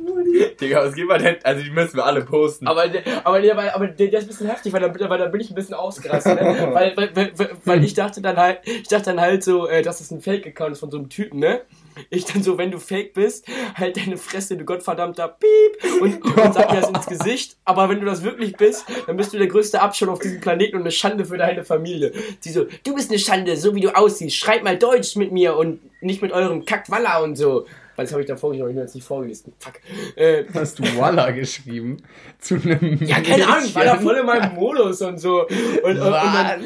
[0.05, 0.57] Mutti.
[0.61, 1.37] Digga, was geht man denn?
[1.43, 2.67] Also die müssen wir alle posten.
[2.67, 5.27] Aber, der, aber, der, aber der, der ist ein bisschen heftig, weil da, weil da
[5.27, 6.71] bin ich ein bisschen ausgerastet, ne?
[6.73, 9.99] weil, weil, weil, weil ich dachte dann halt, ich dachte dann halt so, äh, dass
[9.99, 11.63] das ein Fake-Account ist von so einem Typen, ne?
[12.11, 13.45] Ich dann so, wenn du fake bist,
[13.75, 17.57] halt deine Fresse, du gottverdammter Piep und, und sag dir das ins Gesicht.
[17.65, 20.77] Aber wenn du das wirklich bist, dann bist du der größte Abschon auf diesem Planeten
[20.77, 22.13] und eine Schande für deine Familie.
[22.39, 24.37] Sie so, du bist eine Schande, so wie du aussiehst.
[24.37, 27.67] Schreib mal Deutsch mit mir und nicht mit eurem Kackwalla und so.
[27.97, 29.53] Weil das habe ich da vorgelesen, ich habe jetzt nicht vorgelesen.
[29.59, 29.75] Fuck.
[30.17, 31.97] Äh, Hast du Walla geschrieben?
[32.39, 33.03] Zu einem.
[33.05, 35.43] ja, keine Ahnung, ich war da voll in meinem Modus und so.
[35.43, 35.49] Und,
[35.83, 36.63] und, und dann,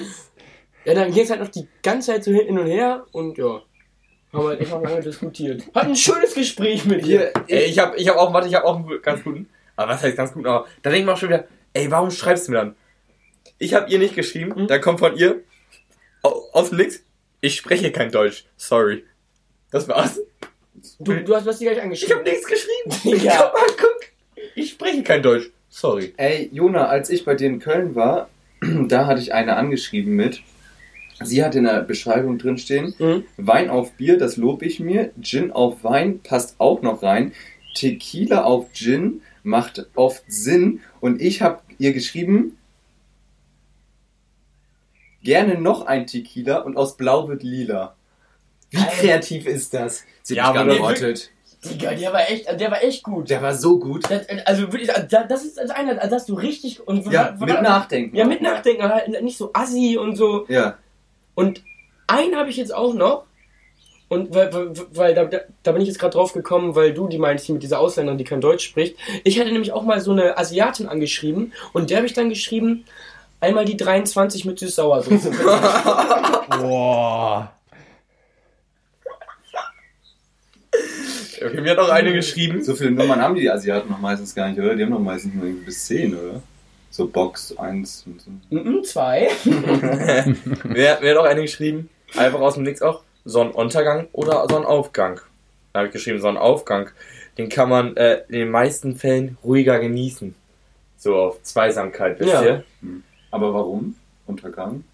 [0.85, 3.63] ja, dann ging es halt noch die ganze Zeit so hin und her und ja.
[4.33, 5.63] Haben wir halt noch lange diskutiert.
[5.75, 7.33] Hat ein schönes Gespräch mit ihr.
[7.49, 9.49] Ey, ich hab, ich hab auch, warte, ich hab auch einen ganz guten.
[9.77, 10.47] Aber was heißt ganz guten?
[10.47, 12.77] Aber da denke ich mir auch schon wieder, ey, warum schreibst du mir dann?
[13.59, 14.67] Ich hab ihr nicht geschrieben, Mhm.
[14.69, 15.43] da kommt von ihr
[16.23, 17.03] au- aus dem Nix,
[17.43, 19.05] ich spreche kein Deutsch, sorry.
[19.73, 20.21] Das war's.
[20.99, 22.19] Du, du hast was dir gleich Ich angeschrieben.
[22.19, 23.19] hab nichts geschrieben.
[23.25, 23.33] Ja.
[23.33, 24.01] Ich hab mal guck,
[24.55, 26.13] ich spreche kein Deutsch, sorry.
[26.17, 28.29] Ey, Jona, als ich bei dir in Köln war,
[28.61, 30.43] da hatte ich eine angeschrieben mit.
[31.25, 33.25] Sie hat in der Beschreibung drin stehen, Mhm.
[33.37, 35.13] Wein auf Bier, das lob ich mir.
[35.21, 37.33] Gin auf Wein passt auch noch rein.
[37.77, 40.81] Tequila auf Gin macht oft Sinn.
[41.01, 42.59] Und ich habe ihr geschrieben,
[45.23, 47.95] gerne noch ein Tequila und aus Blau wird lila.
[48.73, 48.91] Wie Alter.
[48.91, 50.05] kreativ ist das?
[50.23, 51.31] Sie Ja, aber geantwortet.
[51.65, 53.31] Digga, der war echt, der war echt gut.
[53.31, 54.11] Der war so gut.
[54.11, 58.17] Das, also wirklich, das ist also einer, das hast du richtig und Ja, mit Nachdenken.
[58.17, 60.47] Ja, mit Nachdenken, halt nicht so assi und so.
[60.49, 60.79] Ja.
[61.35, 61.63] Und
[62.09, 63.25] einen habe ich jetzt auch noch.
[64.09, 65.31] Und weil, weil, weil da,
[65.63, 68.19] da bin ich jetzt gerade drauf gekommen, weil du die meinst, die mit dieser Ausländerin,
[68.19, 68.97] die kein Deutsch spricht.
[69.25, 72.85] Ich hatte nämlich auch mal so eine Asiatin angeschrieben und der habe ich dann geschrieben,
[73.41, 75.31] einmal die 23 mit Süß-Sauersoße.
[76.61, 77.53] Boah.
[81.45, 82.63] Okay, mir hat auch eine geschrieben.
[82.63, 84.77] So viele Nummern haben die Asiaten noch meistens gar nicht, oder?
[84.77, 86.41] Die haben doch meistens nur irgendwie bis 10, oder?
[86.91, 88.31] So Box 1 und so.
[88.51, 89.29] Mhm, zwei.
[90.65, 91.89] Wer, wer hat auch eine geschrieben?
[92.17, 93.03] Einfach aus dem Nix auch.
[93.25, 95.21] Sonnenuntergang oder Sonnenaufgang.
[95.73, 96.91] Da habe ich geschrieben, Sonnenaufgang.
[97.39, 100.35] Den kann man äh, in den meisten Fällen ruhiger genießen.
[100.99, 102.43] So auf Zweisamkeit, wisst Ja.
[102.45, 102.65] ihr?
[103.31, 103.97] Aber warum?
[104.27, 104.85] Untergang?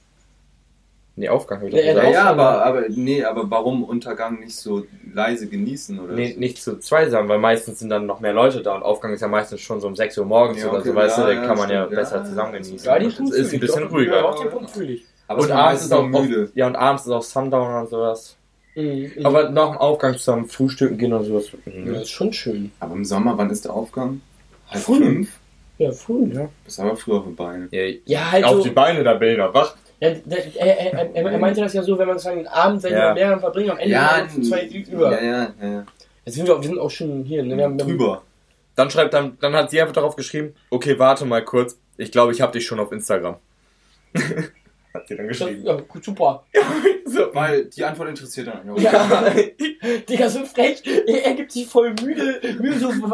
[1.18, 2.14] Nee, Aufgang habe ich Ja, doch ja, gesagt.
[2.14, 6.14] Ja, ja, aber, aber, nee, aber warum Untergang nicht so leise genießen, oder?
[6.14, 9.20] Nee, nicht zu zweisam, weil meistens sind dann noch mehr Leute da und Aufgang ist
[9.20, 11.30] ja meistens schon so um 6 Uhr morgens Ja, oder okay, so, weißt ja, du,
[11.30, 12.24] den ja, kann man ja besser ja.
[12.24, 12.78] zusammen genießen.
[12.84, 13.90] Ja, das Punkt ist ein ich bisschen doch.
[13.92, 14.16] ruhiger.
[14.16, 15.04] Ja, auch den Punkt fühle ich.
[15.26, 16.44] aber und abends ist auch noch müde.
[16.44, 18.36] Oft, ja, und abends ist auch Sundowner und sowas.
[18.76, 19.10] Mhm.
[19.24, 21.50] Aber nach dem Aufgang zusammen frühstücken gehen und sowas.
[21.66, 21.92] ja, Mhm.
[21.94, 22.70] das ist schon schön.
[22.78, 24.20] Aber im Sommer, wann ist der Aufgang?
[24.68, 24.98] Halb Früh.
[24.98, 25.30] fünf?
[25.78, 26.48] Ja, früh, ja.
[26.64, 27.68] Das ist aber früh auf den Beinen.
[27.70, 28.62] Ja, Ja, halt auf so.
[28.64, 29.76] die Beine da Bilder, wach.
[30.00, 32.92] Ja, der, er, er, er, er meinte das ja so, wenn man sagen, Abend seid
[32.92, 33.08] ihr Ja.
[33.08, 35.10] mit Lehrern verbringen, am Ende Ja, ja, zwei über.
[35.12, 35.86] ja, ja, ja, ja.
[36.24, 37.56] Jetzt sind wir, auch- wir sind auch schon hier, ne?
[37.56, 38.22] Wir haben, Drüber.
[38.76, 42.30] Dann schreibt dann, dann hat sie einfach darauf geschrieben, okay, warte mal kurz, ich glaube,
[42.32, 43.36] ich habe dich schon auf Instagram.
[44.94, 45.64] hat sie dann Das, geschrieben.
[45.64, 46.44] ja, gut, super.
[47.08, 48.76] So, Weil die Antwort interessiert dann.
[48.76, 48.92] Ja.
[48.92, 49.30] Ja,
[50.10, 50.82] Digga, so frech.
[51.06, 53.08] Er, er gibt sich voll müde, müde so, so,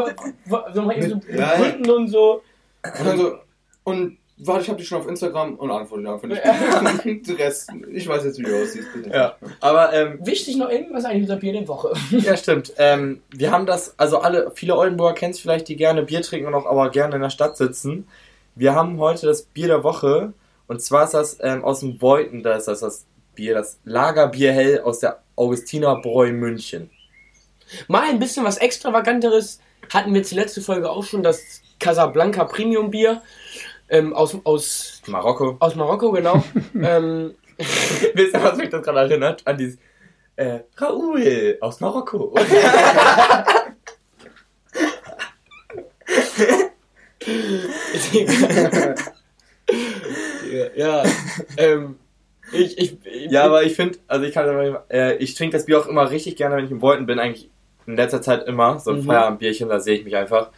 [0.75, 1.57] so, eben so Ja, ja.
[1.57, 2.43] Gründen und so.
[2.83, 3.39] Und dann so,
[3.85, 6.45] und warte, ich hab dich schon auf Instagram und antworte einfach nicht.
[7.27, 8.93] Den Rest, ich weiß jetzt, wie du aussiehst.
[8.93, 9.11] bitte.
[9.11, 11.93] Ja, aber ähm, Wichtig noch irgendwas eigentlich unser Bier der Woche.
[12.11, 12.73] ja, stimmt.
[12.79, 16.55] Ähm, wir haben das, also alle, viele Oldenburger kennst vielleicht, die gerne Bier trinken und
[16.55, 18.09] auch aber gerne in der Stadt sitzen.
[18.55, 20.33] Wir haben heute das Bier der Woche
[20.67, 23.05] und zwar ist das ähm, aus dem Beuten, da ist das das
[23.35, 26.91] Bier, das Lagerbier hell aus der Augustinerbräu München.
[27.89, 29.61] Mal ein bisschen was extravaganteres.
[29.93, 33.23] hatten wir zur letzten Folge auch schon das Casablanca Premium Bier
[33.89, 35.57] ähm, aus, aus, Marokko.
[35.61, 36.43] aus Marokko, genau.
[36.75, 37.35] ähm,
[38.15, 39.47] Wisst ihr, was mich das gerade erinnert?
[39.47, 39.79] An dieses
[40.37, 42.35] äh, Raoul aus Marokko.
[50.75, 51.05] ja,
[51.57, 51.97] ähm,
[52.53, 55.79] ich, ich, ich, ja, aber ich finde, also ich kann äh, ich trinke das Bier
[55.79, 57.51] auch immer richtig gerne, wenn ich in Beuten bin, eigentlich
[57.87, 58.81] in letzter Zeit immer.
[58.81, 59.05] So ein Mhm.
[59.05, 60.51] Feierabendbierchen, da sehe ich mich einfach.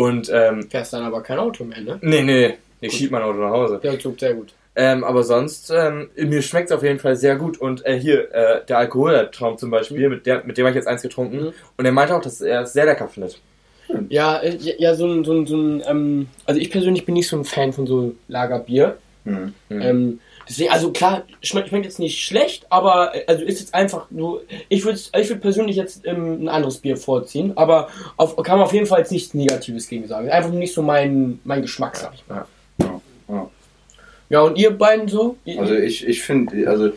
[0.00, 1.98] Und, ähm, fährst dann aber kein Auto mehr, ne?
[2.00, 3.78] nee, nee, ich schieb mein Auto nach Hause.
[3.82, 4.54] Der Zug, sehr gut.
[4.74, 7.58] Ähm, aber sonst, ähm, mir schmeckt es auf jeden Fall sehr gut.
[7.58, 10.86] Und äh, hier, äh, der Alkoholtraum zum Beispiel, mit, der, mit dem habe ich jetzt
[10.88, 11.40] eins getrunken.
[11.40, 11.52] Mhm.
[11.76, 13.38] Und er meinte auch, dass er es sehr lecker findet.
[14.08, 17.14] Ja, äh, ja, ja, so ein, so ein, so ein ähm, also ich persönlich bin
[17.14, 18.96] nicht so ein Fan von so Lagerbier.
[19.24, 19.52] Hm.
[19.68, 20.20] Mhm.
[20.68, 24.84] Also klar, schmeckt, schmeckt jetzt nicht schlecht, aber äh, also ist jetzt einfach nur, ich
[24.84, 28.72] würde ich würd persönlich jetzt ähm, ein anderes Bier vorziehen, aber auf, kann man auf
[28.72, 30.28] jeden Fall jetzt nichts Negatives gegen sagen.
[30.28, 32.46] Einfach nicht so mein, mein Geschmack, sag ich mal.
[32.78, 33.50] Ja, ja.
[34.28, 35.36] Ja, und ihr beiden so?
[35.58, 36.92] Also ich, ich finde, also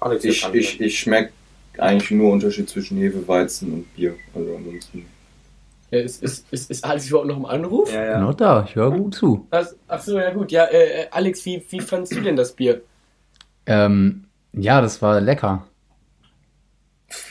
[0.00, 1.30] Alex ich, ich, ich schmecke
[1.78, 4.14] eigentlich nur Unterschied zwischen Hefe, Weizen und Bier.
[4.34, 5.06] Also ansonsten.
[5.90, 7.92] Ja, ist, ist, ist, ist Alex überhaupt noch im Anruf?
[7.92, 8.18] Ja, ja.
[8.20, 9.46] Noch da, ich höre gut zu.
[9.50, 10.50] Ach, ach so, ja gut.
[10.52, 12.82] Ja, äh, äh, Alex, wie, wie fandst du denn das Bier?
[13.66, 15.66] Ähm, ja, das war lecker.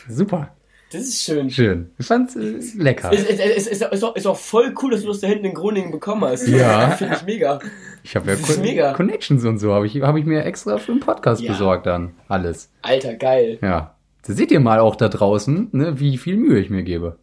[0.07, 0.49] Super.
[0.91, 1.49] Das ist schön.
[1.49, 1.89] Schön.
[1.97, 3.11] Ich fand's äh, lecker.
[3.11, 5.45] Ist, ist, ist, ist, ist, auch, ist auch voll cool, dass du das da hinten
[5.45, 6.47] in Groningen bekommen hast.
[6.47, 6.91] Ja.
[6.97, 7.59] Finde ich mega.
[8.03, 8.93] Ich habe ja Das Con mega.
[8.93, 11.51] Connections und so, habe ich, hab ich mir extra für den Podcast Ja.
[11.51, 12.11] besorgt dann.
[12.27, 12.69] Alles.
[12.83, 13.57] Alter, geil.
[13.61, 13.95] Ja.
[14.25, 17.17] Da seht ihr mal auch da draußen, ne, wie viel Mühe ich mir gebe.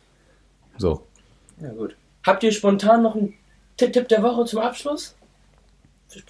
[0.77, 1.07] So.
[1.63, 1.97] Ja, gut.
[2.27, 3.35] Habt ihr spontan noch einen
[3.77, 5.17] Tipp, Tipp der Woche zum Abschluss?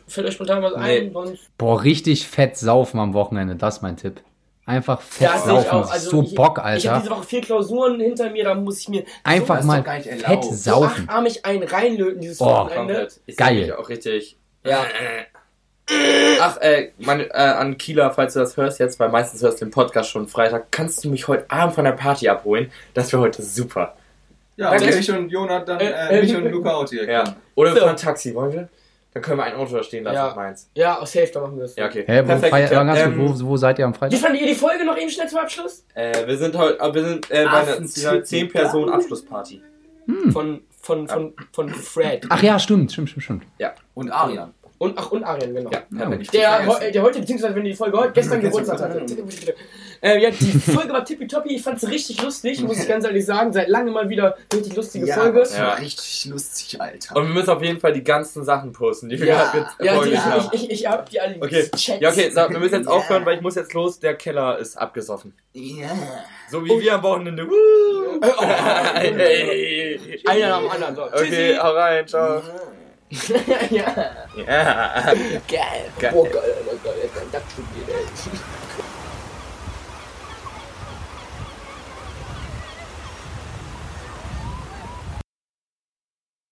[0.07, 1.07] Fällt euch spontan was ein?
[1.07, 1.11] Nee.
[1.13, 4.21] Sonst Boah, richtig fett saufen am Wochenende, das ist mein Tipp.
[4.67, 5.71] Einfach fett Ja, saufen.
[5.71, 5.91] auch.
[5.91, 6.99] Also so ich, Bock, Ich habe Alter.
[7.01, 9.97] diese Woche vier Klausuren hinter mir, da muss ich mir Einfach ist mal doch gar
[9.97, 10.45] nicht fett erlaubt.
[10.45, 11.09] so saufen.
[11.09, 13.09] achtarmig einen reinlöten dieses Boah, Wochenende.
[13.27, 13.75] Ich Geil.
[13.75, 14.37] auch richtig.
[14.65, 14.85] Ja.
[16.41, 19.65] Ach, äh, meine, äh, an Kieler, falls du das hörst jetzt, weil meistens hörst du
[19.65, 22.71] den Podcast schon Freitag, kannst du mich heute Abend von der Party abholen?
[22.95, 23.97] Das wäre heute super.
[24.61, 24.95] Ja, Danke.
[24.97, 27.11] mich und Jonathan, Äh, äh, mich äh, und Luca auch direkt.
[27.11, 27.25] Ja.
[27.55, 27.87] Oder wir So.
[27.87, 28.69] fahren Taxi, wollen wir?
[29.15, 30.33] Dann können wir ein Auto da stehen lassen, Ja.
[30.37, 30.71] meins.
[30.75, 31.75] Ja, safe, da machen wir es.
[31.77, 32.05] Ja, okay.
[32.07, 32.53] Hä, wo, Perfekt.
[32.71, 34.19] kurz, ähm, wo, wo seid ihr am Wie Freitag?
[34.21, 35.85] fandet ihr die Folge noch eben schnell zum Abschluss?
[35.95, 38.25] äh, wir sind heute, äh, wir sind äh, bei einer Affenzücken.
[38.25, 39.63] 10 Personen Abschlussparty.
[40.33, 42.27] Von, von, von, von Fred.
[42.29, 43.45] Ach ja, stimmt, stimmt, stimmt, stimmt.
[43.95, 44.53] Und Arian.
[44.83, 45.71] Und, ach, und Arian, genau.
[45.71, 46.33] Ja, perfekt.
[46.33, 48.41] Der, der heute, beziehungsweise wenn die Folge heute, gestern.
[48.43, 49.05] Geburtstag hatte.
[50.03, 53.53] Äh, ja, die Folge war tippitoppi, ich fand's richtig lustig, muss ich ganz ehrlich sagen.
[53.53, 55.41] Seit langem mal wieder richtig lustige Folge.
[55.41, 55.75] das war Ja.
[55.75, 57.17] richtig lustig, Alter.
[57.17, 59.87] Und wir müssen auf jeden Fall die ganzen Sachen posten, die wir Ja, gerade mit
[59.87, 60.49] ja die, haben.
[60.55, 62.01] ich, ich, ich, hab die alle Okay, Chats.
[62.01, 63.99] ja, okay, so, wir müssen jetzt aufhören, weil ich muss jetzt los.
[64.01, 65.35] Der Keller ist abgesoffen.
[65.53, 65.89] Ja.
[66.51, 67.47] So wie wir am Wochenende.
[67.47, 68.21] Woo!
[68.23, 68.43] Oh,
[68.95, 70.01] Hey.
[70.27, 70.95] Einer nach dem anderen.
[70.95, 71.03] So.
[71.15, 72.41] Okay, hau rein, ciao.
[73.71, 74.11] Ja.
[74.37, 75.13] Ja.
[75.49, 75.91] Geil.
[75.99, 76.13] Geil.
[76.13, 77.27] Boah, geil, Alter, geil.
[77.33, 78.60] Das studiert, ey.